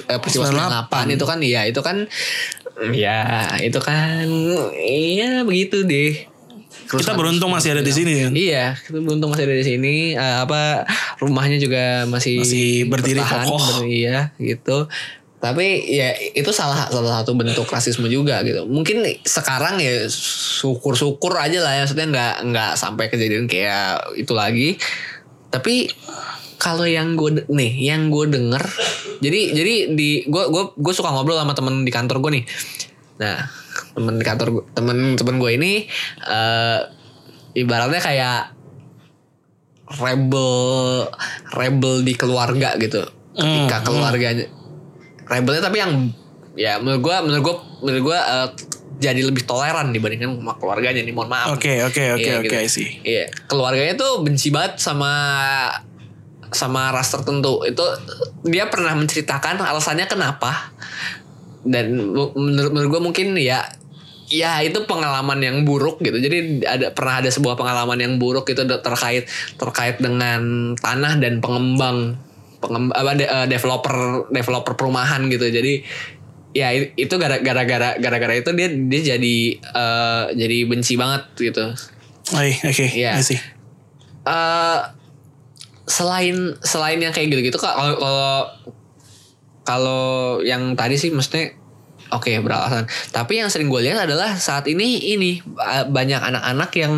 [0.05, 0.45] eh, peristiwa
[0.87, 1.97] 98 itu kan iya itu kan
[2.91, 3.19] ya
[3.59, 4.25] itu kan
[4.83, 6.27] iya begitu deh
[6.85, 8.29] Kita beruntung masih ada di sini kan.
[8.29, 9.95] Iya, kita beruntung masih ada di sini.
[10.13, 10.85] Eh, apa
[11.17, 13.81] rumahnya juga masih Masih berdiri bertahan, kokoh.
[13.81, 14.85] ber- iya, gitu.
[15.41, 18.69] Tapi ya itu salah salah satu bentuk rasisme juga gitu.
[18.69, 24.77] Mungkin sekarang ya syukur-syukur aja lah ya, maksudnya nggak nggak sampai kejadian kayak itu lagi.
[25.49, 25.89] Tapi
[26.55, 28.63] kalau yang gue nih, yang gue denger,
[29.19, 32.45] jadi jadi di gue gue gue suka ngobrol sama temen di kantor gue nih.
[33.21, 33.37] Nah,
[33.93, 35.85] temen di kantor gue, temen temen gue ini
[36.25, 36.79] eh
[37.55, 38.39] ibaratnya kayak
[40.01, 40.49] rebel
[41.53, 43.05] rebel di keluarga gitu.
[43.35, 44.47] Ketika Hmm, keluarganya
[45.27, 45.93] rebelnya tapi yang
[46.55, 48.47] ya menurut gue menurut gue menurut gue eh,
[48.95, 51.51] jadi lebih toleran dibandingkan sama keluarganya nih mohon maaf.
[51.51, 52.71] Oke oke oke Iya, oke gitu.
[52.71, 52.89] See.
[53.03, 55.11] Iya, keluarganya tuh benci banget sama
[56.55, 57.61] sama ras tertentu.
[57.67, 57.83] Itu
[58.47, 60.71] dia pernah menceritakan alasannya kenapa.
[61.65, 62.31] Dan menurut
[62.71, 63.67] menurut gue mungkin ya
[64.25, 66.17] ya itu pengalaman yang buruk gitu.
[66.17, 70.41] Jadi ada pernah ada sebuah pengalaman yang buruk itu terkait terkait dengan
[70.73, 72.17] tanah dan pengembang
[72.57, 75.45] pengembang apa de- eh, developer developer perumahan gitu.
[75.45, 75.85] Jadi
[76.55, 81.65] ya itu gara- gara-gara gara-gara itu dia dia jadi eh, jadi benci banget gitu.
[82.33, 83.21] Oke oke Iya.
[83.21, 83.37] I see.
[84.25, 84.79] eh
[85.85, 88.33] selain selain yang kayak gitu-gitu kalau kalau
[89.65, 90.03] kalau
[90.45, 91.57] yang tadi sih maksudnya
[92.13, 92.85] oke beralasan.
[93.09, 95.41] Tapi yang sering gue lihat adalah saat ini ini
[95.89, 96.93] banyak anak-anak yang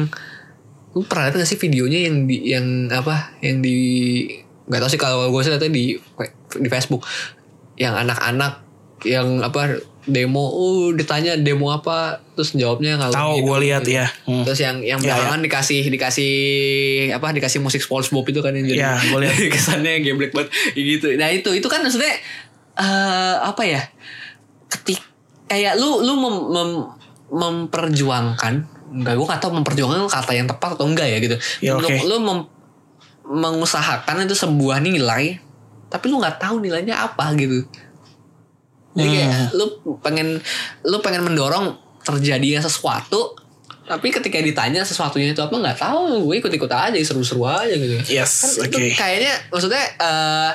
[0.92, 3.78] lu pernah lihat gak sih videonya yang di yang apa yang di
[4.68, 5.86] nggak tahu sih kalau gue sih lihatnya di
[6.60, 7.08] di Facebook.
[7.78, 8.54] Yang anak-anak
[9.06, 14.06] yang apa demo uh ditanya demo apa terus jawabnya kalau Tahu gini, gue lihat ya.
[14.24, 14.42] Hmm.
[14.42, 16.34] Terus yang yang Ya, belakangan dikasih dikasih
[17.12, 19.36] apa dikasih musik SpongeBob itu kan yang jadi Ya, gua lihat.
[19.54, 21.12] kesannya geblek banget gitu.
[21.14, 22.16] Nah itu itu kan maksudnya
[22.74, 23.84] eh apa ya?
[24.68, 25.04] Ketik
[25.46, 26.88] kayak lu lu mem, mem-
[27.30, 28.54] memperjuangkan
[28.88, 31.36] enggak gue gak tau memperjuangkan kata yang tepat atau enggak ya gitu.
[31.60, 31.96] Ya, Lu- oke.
[32.02, 32.48] Lu mem-
[33.28, 35.44] mengusahakan itu sebuah nilai
[35.88, 37.68] tapi lu nggak tahu nilainya apa gitu.
[38.98, 39.50] Jadi kayak Hmm.
[39.54, 39.66] lu
[40.00, 40.28] pengen
[40.82, 43.38] lu pengen mendorong terjadinya sesuatu
[43.84, 47.96] tapi ketika ditanya sesuatunya itu apa nggak tahu gue ikut ikut aja seru-seru aja gitu
[48.10, 48.88] Yes, kan itu oke.
[48.96, 50.52] kayaknya maksudnya eh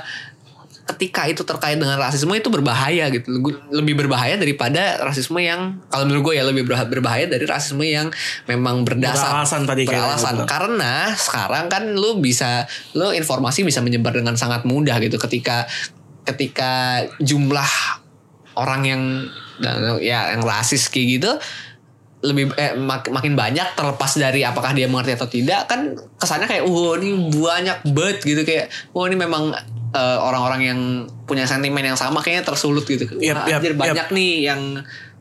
[0.82, 3.38] ketika itu terkait dengan rasisme itu berbahaya gitu
[3.70, 8.10] lebih berbahaya daripada rasisme yang kalau menurut gue ya lebih berbahaya dari rasisme yang
[8.44, 10.48] memang berdasar Beralasan tadi beralasan bilang.
[10.50, 15.64] karena sekarang kan lu bisa lu informasi bisa menyebar dengan sangat mudah gitu ketika
[16.24, 18.01] ketika jumlah
[18.56, 19.02] orang yang
[20.02, 21.30] ya yang rasis kayak gitu
[22.22, 26.64] lebih eh, mak- makin banyak terlepas dari apakah dia mengerti atau tidak kan kesannya kayak
[26.70, 29.50] wah ini banyak banget gitu kayak wah ini memang
[29.90, 30.80] eh, orang-orang yang
[31.26, 33.78] punya sentimen yang sama kayaknya tersulut gitu Wah, yap, anjir, yap.
[33.78, 34.62] banyak nih yang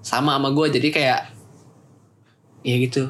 [0.06, 1.22] sama sama gue jadi kayak
[2.62, 3.10] ya gitu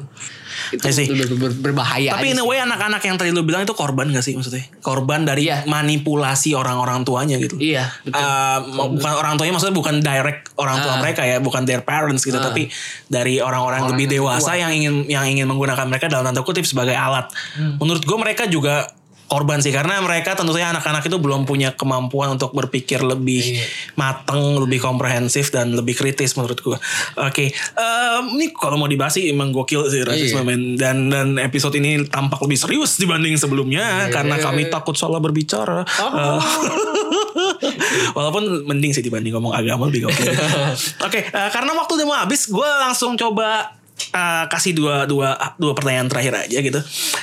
[0.70, 1.06] itu I see.
[1.08, 2.46] ber- ber- berbahaya Tapi in a sih.
[2.46, 4.62] way anak-anak yang tadi lu bilang itu korban gak sih maksudnya?
[4.78, 5.66] Korban dari Iya.
[5.66, 7.58] manipulasi orang-orang tuanya gitu.
[7.58, 8.58] iya betul Uh,
[8.92, 11.00] bukan orang tuanya maksudnya bukan direct orang tua Ah.
[11.00, 12.44] mereka ya, bukan their parents gitu, Ah.
[12.44, 12.68] tapi
[13.06, 16.62] dari orang-orang Orang lebih yang dewasa yang ingin yang ingin menggunakan mereka dalam tanda kutip
[16.62, 17.26] sebagai alat.
[17.52, 17.76] Hmm.
[17.76, 18.86] Menurut gue mereka juga
[19.32, 23.64] korban sih karena mereka tentu saja anak-anak itu belum punya kemampuan untuk berpikir lebih Iya.
[23.96, 26.76] mateng, lebih komprehensif dan lebih kritis menurut gue.
[27.16, 30.46] Oke, em, ini kalau mau dibahas sih emang gokil sih rasisme Iya.
[30.46, 30.60] men.
[30.76, 34.12] dan dan episode ini tampak lebih serius dibanding sebelumnya Iya.
[34.12, 35.80] karena kami takut salah berbicara.
[35.88, 36.40] Eh,
[38.16, 40.28] Walaupun mending sih dibanding ngomong agama lebih gokil.
[41.06, 43.80] Oke, eh, karena waktu udah mau habis, gue langsung coba
[44.12, 46.80] eh, kasih dua dua dua pertanyaan terakhir aja gitu.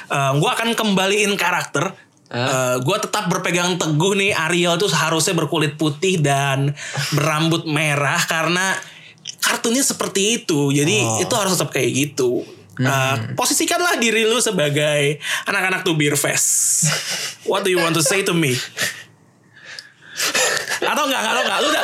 [0.09, 1.93] gue akan kembaliin karakter.
[2.85, 6.77] gue tetap berpegang teguh nih Ariel tuh harusnya berkulit putih dan
[7.17, 8.77] berambut merah karena
[9.41, 10.69] kartunnya seperti itu.
[10.69, 12.45] Jadi itu harus tetap kayak gitu.
[12.79, 16.87] Eh, posisikanlah diri lu sebagai anak-anak tuh beer fest.
[17.43, 18.55] What do you want to say to me?
[20.79, 21.83] Atau enggak, enggak, enggak, lu udah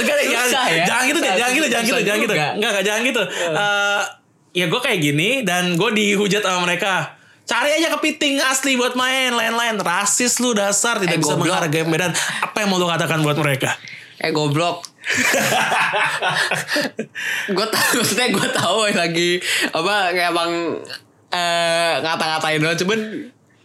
[0.00, 0.84] enggak, jangan, Susah ya.
[0.88, 2.34] jangan gitu deh, jangan gitu, jangan gitu, jangan gitu.
[2.34, 3.22] Enggak, enggak, jangan gitu.
[3.52, 4.02] Eh,
[4.50, 7.14] ya gue kayak gini dan gue dihujat sama mereka.
[7.42, 9.76] Cari aja kepiting asli buat main, lain-lain.
[9.76, 11.50] Rasis lu dasar, tidak Eh, bisa goblok.
[11.50, 12.12] menghargai perbedaan.
[12.40, 13.74] Apa yang mau lu katakan buat mereka?
[14.16, 14.84] Eh goblok.
[17.50, 19.30] gue tahu maksudnya gue tahu lagi
[19.66, 20.52] apa kayak bang
[21.30, 22.98] eh ngata-ngatain doang cuman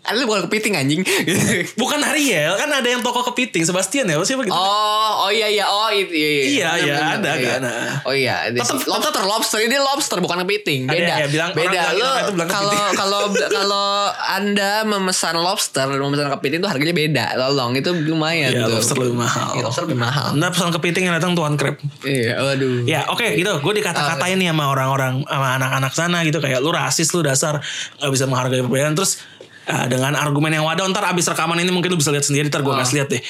[0.06, 1.02] ada bukan kepiting anjing
[1.82, 4.52] Bukan Ariel, kan ada yang toko kepiting, Sebastian ya, siapa gitu?
[4.52, 7.50] oh oh iya iya oh itu iya Iya, iya, Bener, ada, iya.
[7.50, 7.96] kan, nah.
[8.04, 8.78] oh iya ada sih.
[8.86, 12.50] lobster lobster ini lobster bukan kepiting Ada beda yang bilang- orang beda bilang lo bilang
[12.50, 13.22] kalau kalau
[13.58, 13.88] kalau
[14.30, 18.76] anda memesan lobster dan memesan kepiting itu harganya beda tolong itu lumayan Iya, tuh.
[18.76, 19.50] lobster lebih mahal.
[19.52, 21.76] Iya, lobster lebih mahal Anda pesan kepiting yang datang tuan crab.
[22.04, 26.60] iya waduh Ya oke gitu Gue dikata-katain nih sama orang-orang Sama anak-anak sana gitu Kayak
[26.60, 27.58] lu rasis lu dasar
[27.96, 29.18] Gak bisa menghargai perbedaan Terus
[29.66, 32.62] eh, dengan argumen yang wadah Ntar abis rekaman ini mungkin lu bisa lihat sendiri Ntar
[32.62, 32.78] gue Oh.
[32.78, 33.22] kasih lihat deh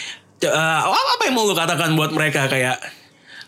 [0.43, 2.79] eh, Apa yang mau lu katakan buat mereka Kayak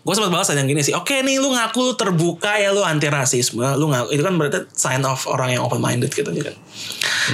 [0.02, 3.12] Gue sempat bahas yang gini sih Oke nih lu ngaku lu terbuka ya Lu anti
[3.12, 6.56] rasisme Lu ngaku Itu kan berarti sign of orang yang open minded gitu kan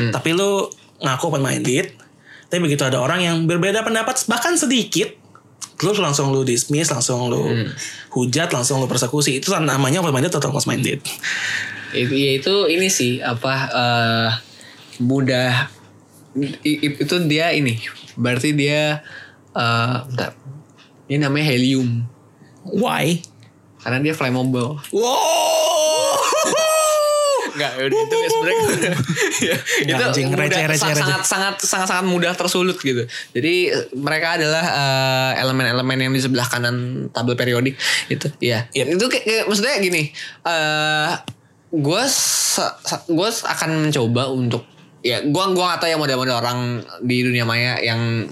[0.09, 1.93] Tapi lu ngaku open minded
[2.49, 5.21] Tapi begitu ada orang yang berbeda pendapat Bahkan sedikit
[5.73, 7.43] Terus langsung lu dismiss, langsung lu
[8.13, 9.41] hujat, langsung lu persekusi.
[9.41, 11.01] Itu kan namanya open minded atau close minded.
[11.91, 14.29] itu ya itu ini sih apa eh
[14.99, 15.69] mudah
[16.65, 17.77] itu dia ini
[18.17, 19.01] berarti dia
[19.53, 20.33] bentar.
[21.07, 22.05] ini namanya helium
[22.65, 23.21] Why?
[23.79, 26.17] karena dia flammable Wow.
[27.53, 28.65] Enggak, itu ya sebenarnya
[29.53, 31.05] ya, itu anjing, mudah, receh, receh, sangat, receh.
[31.05, 33.05] sangat sangat sangat sangat mudah tersulut gitu.
[33.29, 37.77] Jadi mereka adalah eh, elemen-elemen yang di sebelah kanan tabel periodik
[38.09, 38.25] itu.
[38.41, 38.73] Iya.
[38.73, 38.97] Yep.
[38.97, 40.09] Itu kayak, kayak- maksudnya gini,
[40.49, 41.11] eh
[41.69, 42.03] gue
[43.13, 44.65] gue akan mencoba untuk
[45.03, 46.59] ya gue gua gak tahu ya model-model orang
[47.03, 48.23] di dunia maya yang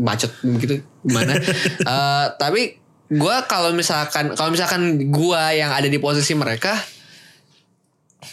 [0.00, 1.36] bacot begitu gimana.
[1.86, 6.74] Eh, tapi gue kalau misalkan kalau misalkan gue yang ada di posisi mereka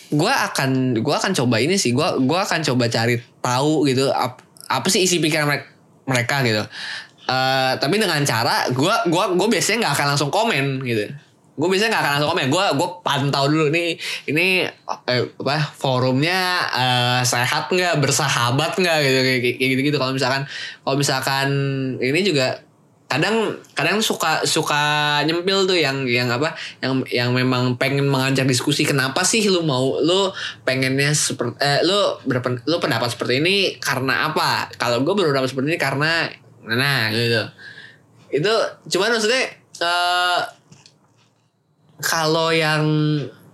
[0.09, 1.93] gue akan gue akan coba ini sih.
[1.93, 5.67] Gue gua akan coba cari tahu gitu ap- apa sih isi pikiran mereka,
[6.09, 6.63] mereka gitu.
[7.29, 11.13] Eh tapi dengan cara gue gua gue biasanya nggak akan langsung komen gitu
[11.53, 12.47] gue biasanya nggak akan langsung komen.
[12.49, 13.93] Gue gue pantau dulu nih
[14.29, 14.65] ini
[15.09, 20.49] eh, apa forumnya eh, sehat nggak bersahabat nggak gitu kayak gitu gitu kalau misalkan
[20.81, 21.49] kalau misalkan
[22.01, 22.63] ini juga
[23.13, 24.81] kadang kadang suka suka
[25.29, 30.01] nyempil tuh yang yang apa yang yang memang pengen mengajak diskusi kenapa sih lu mau
[30.01, 30.33] lu
[30.65, 34.73] pengennya seperti eh, lu berpen, lu pendapat seperti ini karena apa?
[34.81, 36.25] Kalau gue berpendapat seperti ini karena
[36.65, 37.41] nah gitu.
[38.33, 38.53] Itu
[38.97, 40.39] cuman maksudnya eh
[42.03, 42.83] kalau yang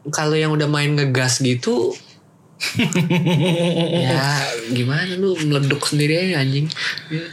[0.10, 1.94] kalau yang udah main ngegas gitu
[4.04, 4.44] ya
[4.76, 6.68] gimana lu meleduk sendiri aja anjing.
[7.08, 7.24] Ya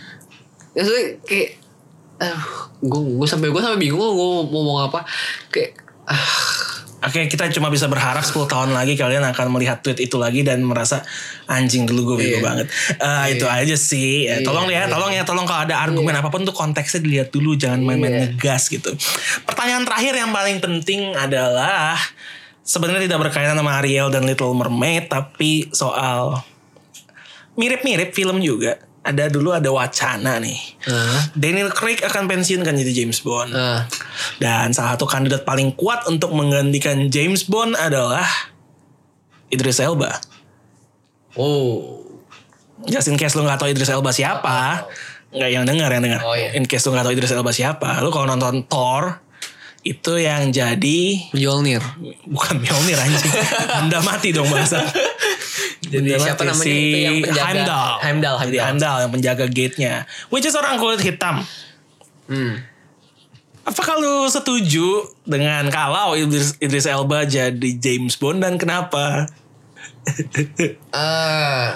[0.77, 1.51] maksudnya kayak
[2.23, 2.41] eh
[2.87, 5.03] gue gue sampai gue sampai bingung gue mau ngomong apa.
[5.51, 10.17] Kayak ah Oke, kita cuma bisa berharap 10 tahun lagi kalian akan melihat tweet itu
[10.17, 11.05] lagi dan merasa
[11.45, 12.43] anjing dulu gue bego Iya.
[12.43, 12.67] banget.
[12.97, 14.25] Eh, Itu aja sih.
[14.25, 14.89] Eh, Iya, tolong ya, iya.
[14.89, 18.21] tolong ya, tolong kalau ada argumen apa pun tuh konteksnya dilihat dulu, jangan main-main Iya.
[18.33, 18.97] ngegas gitu.
[19.45, 22.01] Pertanyaan terakhir yang paling penting adalah
[22.65, 26.41] sebenarnya tidak berkaitan sama Ariel dan Little Mermaid, tapi soal
[27.55, 28.81] mirip-mirip film juga.
[29.07, 30.59] Ada dulu ada wacana nih.
[30.91, 33.55] Nah, Daniel Craig akan pensiun kan jadi James Bond.
[33.55, 33.87] nah,
[34.43, 38.27] Dan salah satu kandidat paling kuat untuk menggantikan James Bond adalah
[39.47, 40.11] Idris Elba.
[41.39, 42.03] oh,
[42.85, 44.85] Just in case lu gak tahu Idris Elba siapa,
[45.33, 46.21] nggak yang dengar yang dengar.
[46.23, 46.53] Oh, iya.
[46.55, 49.23] In case lu gak tahu Idris Elba siapa, lu kalau nonton Thor
[49.81, 51.79] itu yang jadi Mjolnir.
[52.27, 53.31] bukan Mjolnir anjing.
[53.87, 54.83] Benda mati dong bangsa.
[55.87, 57.89] Jadi siapa namanya itu yang penjaga- Heimdall.
[58.01, 58.97] Heimdall, Jadi Heimdall.
[58.99, 59.95] Yang penjaga gate-nya.
[60.29, 61.47] Which is orang kulit hitam.
[62.27, 62.59] Hmm.
[63.63, 64.87] Apakah lu setuju
[65.23, 69.27] dengan kalau Idris, Idris Elba jadi James Bond dan kenapa?
[70.95, 71.69] Eh,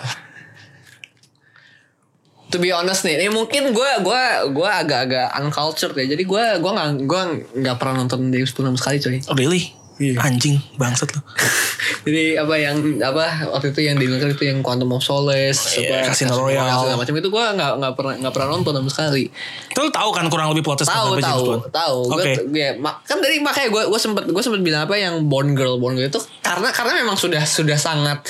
[2.46, 6.14] to be honest nih, ini mungkin gue gua gua agak-agak uncultured ya.
[6.14, 9.18] Jadi gue gua nggak gua nggak pernah nonton James Bond sama sekali coy.
[9.26, 9.74] Oh really?
[10.00, 11.20] Anjing bangsat lu.
[12.08, 16.08] Jadi apa yang apa waktu itu yang di itu yang Quantum of Solace, Iya, apa,
[16.08, 16.72] Casino Royale.
[16.72, 19.24] segala macam itu gue nggak nggak pernah nggak pernah nonton sama sekali.
[19.68, 21.98] Itu lu tahu kan kurang lebih plotnya Tahu seperti apa James tahu tahu.
[22.16, 22.32] Oke.
[22.48, 25.76] Gue ya, kan dari makanya gue gue sempet gue sempet bilang apa yang Bond Girl
[25.76, 28.24] Bond Girl itu karena karena memang sudah sudah sangat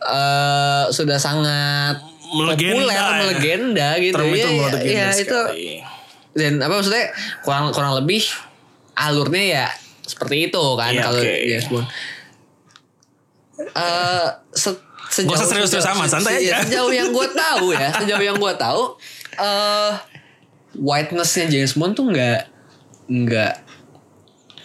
[0.00, 2.00] eh sudah sangat
[2.32, 3.12] Melegenda populer ya.
[3.20, 5.68] melegenda gitu Term itu Iya, melegenda iya, itu sekali.
[6.32, 7.06] dan apa maksudnya
[7.44, 8.24] kurang kurang lebih
[8.96, 9.66] alurnya ya
[10.12, 11.32] seperti itu kan Iya, kalau oke.
[11.42, 11.86] James Bond.
[13.58, 16.60] Eh se- sejauh, Gak serius-serius amat, santai se- aja.
[16.62, 18.82] Sejauh yang gue tahu ya, sejauh yang gue tahu,
[19.34, 19.92] eh
[20.74, 22.40] whitenessnya James Bond tuh nggak
[23.08, 23.52] nggak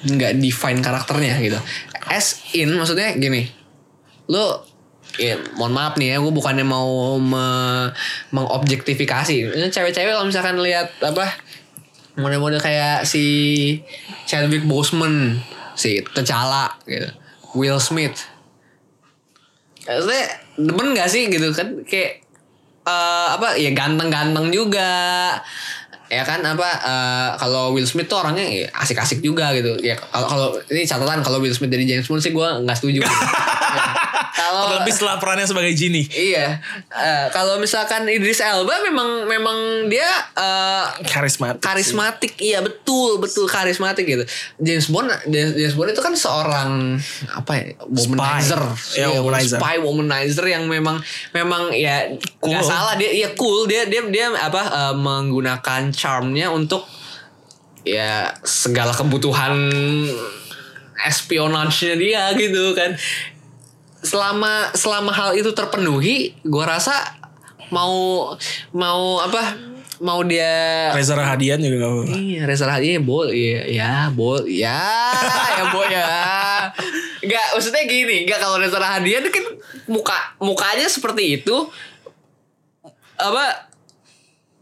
[0.07, 1.59] nggak define karakternya gitu.
[2.05, 3.51] As in maksudnya gini,
[4.25, 4.63] lo
[5.17, 6.87] ya mohon maaf nih ya gue bukannya mau
[7.17, 7.47] me,
[8.29, 11.25] mengobjektifikasi Ini cewek-cewek kalau misalkan lihat apa
[12.18, 13.24] model-model kayak si
[14.26, 15.38] Chadwick Boseman
[15.78, 17.07] si T'Challa gitu.
[17.53, 18.26] Will Smith.
[19.86, 20.26] Maksudnya
[20.57, 21.86] demen gak sih gitu kan?
[21.86, 22.26] Kayak
[22.84, 25.38] eh, apa ya ganteng-ganteng juga.
[26.07, 29.78] Ya kan apa eh, kalau Will Smith tuh orangnya ya asik-asik juga gitu.
[29.80, 33.05] Ya kalau ini catatan kalau Will Smith dari James Bond sih gue nggak setuju.
[33.05, 33.13] Ya.
[34.38, 36.05] kalau Terlebih setelah perannya sebagai Genie.
[36.07, 39.57] Iya, Eh, kalau misalkan Idris Elba memang memang
[39.88, 41.57] dia eh, Karismatik.
[41.59, 44.21] karismatik, iya betul betul karismatik gitu.
[44.57, 48.61] James Bond, James James Bond itu kan seorang apa ya, womanizer,
[48.93, 49.57] Ya, Iya, womanizer.
[49.57, 52.05] spy womanizer yang memang memang ya
[52.38, 52.53] Cool.
[52.53, 56.85] nggak salah dia, iya cool dia dia dia apa eh, menggunakan charmnya untuk
[57.81, 59.55] ya segala kebutuhan
[60.99, 62.91] espionage-nya dia gitu kan
[64.01, 66.93] selama selama hal itu terpenuhi gua rasa
[67.73, 68.33] mau
[68.71, 69.57] mau apa
[69.97, 72.13] mau dia Reza Rahadian juga gak apa-apa.
[72.13, 74.81] Iya, Reza Rahadian bol, iya, ya, bol, ya,
[75.57, 76.09] ya, bol, ya.
[77.25, 79.45] Enggak, maksudnya gini, enggak kalau Reza Rahadian kan
[79.89, 81.55] muka mukanya seperti itu
[83.17, 83.65] apa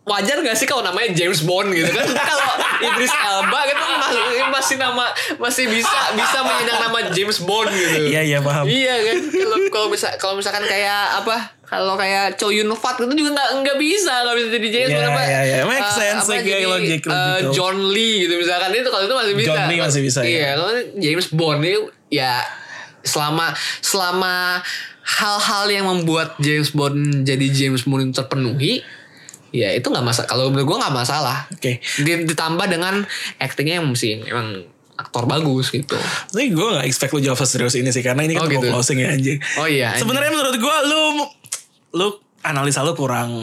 [0.06, 4.22] wajar gak sih kalau namanya James Bond gitu kan kalau Idris Elba gitu masih,
[4.53, 5.06] masih nama
[5.41, 8.70] masih bisa bisa menyandang nama James Bond gitu Iya, iya, paham.
[8.70, 13.10] iya kan kalau kalau bisa kalau misalkan kayak apa kalau kayak Chow Yun Fat itu
[13.18, 15.56] juga nggak nggak bisa nggak bisa jadi James Iya, Bond apa iya, iya.
[15.66, 17.51] Make sense, apa kayak jadi, logic, logical.
[17.58, 20.30] John Lee gitu misalkan itu kalau itu masih bisa John Lee masih bisa, ya.
[20.30, 20.70] iya kalau
[21.01, 21.82] James Bond itu
[22.14, 22.45] ya
[23.01, 24.62] selama selama
[25.01, 28.86] hal-hal yang membuat James Bond jadi James Bond terpenuhi
[29.56, 31.80] ya itu nggak masalah kalau menurut gue nggak masalah Oke.
[31.97, 35.95] Di- ditambah dengan actingnya yang mesti emang aktor bagus gitu
[36.30, 38.64] Tapi gue gak expect lu jawab serius ini sih Karena ini kan Oh, gitu.
[38.66, 39.91] closing ya anjing Oh iya.
[39.91, 41.03] Sebenarnya menurut gue lu
[41.93, 42.08] Lu
[42.39, 43.34] analisa lu kurang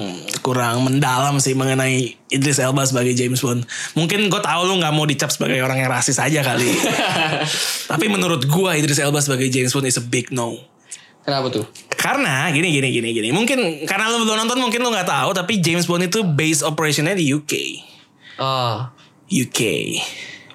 [0.41, 3.67] kurang mendalam sih mengenai Idris Elba sebagai James Bond.
[3.93, 6.71] Mungkin gue tahu lu nggak mau dicap sebagai orang yang rasis aja kali.
[7.91, 10.55] Tapi menurut gue Idris Elba sebagai James Bond is a big no.
[11.23, 11.67] kenapa tuh
[12.03, 13.29] Karena gini gini gini gini.
[13.31, 17.15] Mungkin karena lu belum nonton mungkin lu nggak tahu tapi James Bond itu base operationnya
[17.15, 17.53] di UK.
[18.43, 18.89] oh
[19.29, 19.61] UK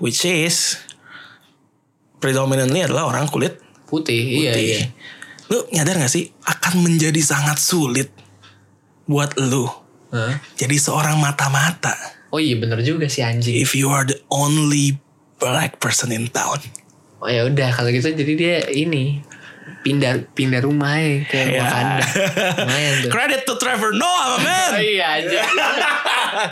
[0.02, 0.78] which is
[2.18, 4.66] predominantly adalah orang kulit putih, iya putih.
[4.66, 4.80] iya
[5.48, 8.12] Lu nyadar gak sih akan menjadi sangat sulit
[9.08, 9.70] buat lu
[10.12, 10.42] Hah?
[10.60, 11.96] jadi seorang mata-mata
[12.34, 15.00] oh iya bener juga sih anjing if you are the only
[15.40, 16.60] black person in town.
[17.24, 19.24] oh ya udah kalau gitu jadi dia ini
[19.88, 21.64] pindah pindah rumah ya ke Ya.
[21.64, 22.04] Wakanda.
[22.60, 23.10] Lumayan tuh.
[23.16, 24.72] Credit to Trevor Noah, man.
[24.76, 25.40] Oh, iya aja.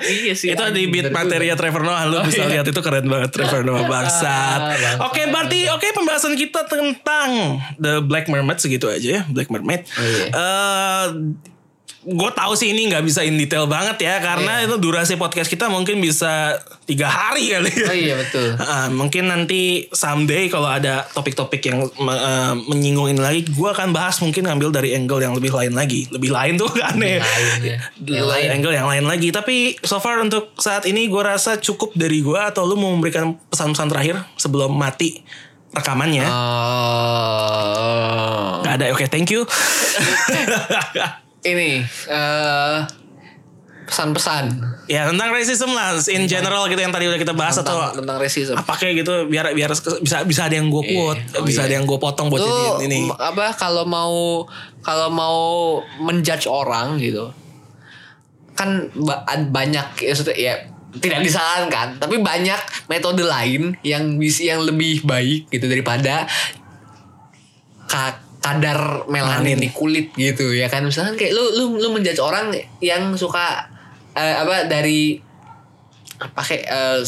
[0.07, 0.55] iya sih.
[0.55, 1.59] itu di beat bener materi juga.
[1.59, 4.59] Trevor Noah lu bisa lihat itu keren banget Trevor Noah bangsat.
[5.03, 9.83] Oke, berarti oke pembahasan kita tentang The Black Mermaid segitu aja ya, Black Mermaid.
[9.83, 10.25] Oh, iya.
[10.31, 11.05] Eh,
[12.05, 14.69] gue tahu sih ini nggak bisa in detail banget ya karena Iya.
[14.69, 16.53] itu durasi podcast kita mungkin bisa
[16.85, 17.89] tiga hari kali ya.
[17.89, 18.53] Oh iya betul.
[18.61, 24.21] Ah, mungkin nanti someday kalau ada topik-topik yang eh, menyinggung ini lagi, gue akan bahas
[24.21, 26.05] mungkin ngambil dari angle yang lebih lain lagi.
[26.13, 27.17] Lebih lain tuh aneh.
[27.17, 27.77] lain ya.
[28.05, 28.47] Yang lain.
[28.53, 29.33] Angle yang lain lagi.
[29.33, 33.33] Tapi so far untuk saat ini gue rasa cukup dari gue atau lu mau memberikan
[33.49, 35.25] pesan-pesan terakhir sebelum mati
[35.73, 36.29] rekamannya?
[36.29, 37.41] Oh.
[38.61, 38.93] Gak ada.
[38.93, 39.41] Oke, thank you.
[41.45, 41.69] Ini
[42.09, 42.77] eh
[43.85, 44.45] pesan-pesan
[44.89, 48.17] ya tentang racism lah in general gitu yang tadi udah kita bahas tentang, atau tentang
[48.17, 48.57] racism.
[48.57, 49.69] apa kayak gitu biar biar
[50.01, 51.65] bisa bisa ada yang gue quote, Oh, bisa iya.
[51.69, 52.99] ada yang gue potong buat Lu jadiin ini.
[53.13, 54.41] apa kalau mau
[54.81, 55.37] kalau mau
[56.01, 57.29] menjudge orang gitu
[58.57, 58.89] kan
[59.53, 60.53] banyak ya, ya
[60.97, 62.57] tidak disarankan tapi banyak
[62.89, 66.25] metode lain yang bisa yang lebih baik gitu daripada
[67.85, 70.85] ka- kadar melanin di kulit gitu ya kan?
[70.85, 73.65] Misalkan kayak lu lu lu menjudge orang yang suka
[74.13, 75.17] eh, apa dari
[76.21, 77.01] apa kayak eh,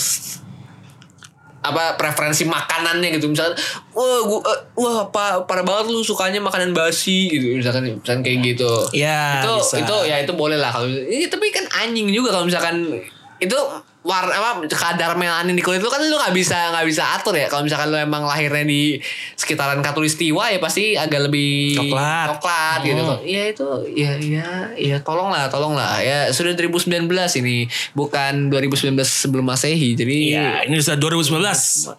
[1.62, 3.30] apa preferensi makanannya gitu.
[3.30, 3.54] Misalkan
[3.94, 7.62] wah gua eh, wah apa parah banget lu sukanya makanan basi gitu.
[7.62, 8.72] Misalkan misalkan kayak gitu.
[8.98, 9.76] Ya, itu bisa.
[9.86, 12.98] itu ya itu boleh lah kalau Iya, tapi kan anjing juga kalau misalkan
[13.38, 13.58] itu
[14.08, 17.46] warna apa kadar melanin di kulit lu kan lu nggak bisa nggak bisa atur ya
[17.46, 18.96] kalau misalkan lu emang lahirnya di
[19.36, 22.26] sekitaran katulistiwa ya pasti agak lebih Coklat.
[22.32, 23.10] coklat gitu Hmm.
[23.10, 27.04] kan ya itu ya ya ya tolong lah tolong lah ya sudah 2019
[27.38, 31.44] ini bukan 2019 sebelum masehi jadi Ya, ini sudah 2019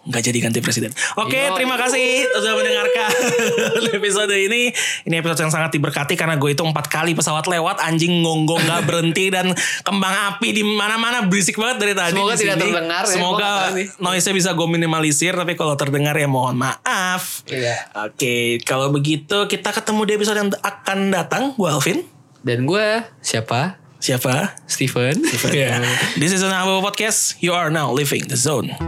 [0.03, 0.91] nggak jadi ganti presiden.
[1.17, 1.55] Oke, Yo.
[1.55, 3.11] terima kasih sudah mendengarkan
[3.99, 4.73] episode ini.
[5.03, 8.83] Ini episode yang sangat diberkati karena gue itu empat kali pesawat lewat, anjing ngonggong nggak
[8.85, 9.53] berhenti dan
[9.83, 12.15] kembang api di mana-mana berisik banget dari tadi.
[12.15, 12.65] Semoga di tidak sini.
[12.71, 13.51] terdengar ya, Semoga
[13.99, 17.43] noise-nya bisa gue minimalisir, tapi kalau terdengar ya mohon maaf.
[17.51, 17.91] Iya.
[18.07, 21.59] Oke, kalau begitu kita ketemu di episode yang akan datang.
[21.59, 22.07] Gue Alvin.
[22.39, 24.55] dan gue siapa Siapa?
[24.71, 25.83] Steven, Yeah.
[26.15, 27.43] This is an Podcast.
[27.43, 28.79] You are now living the zone.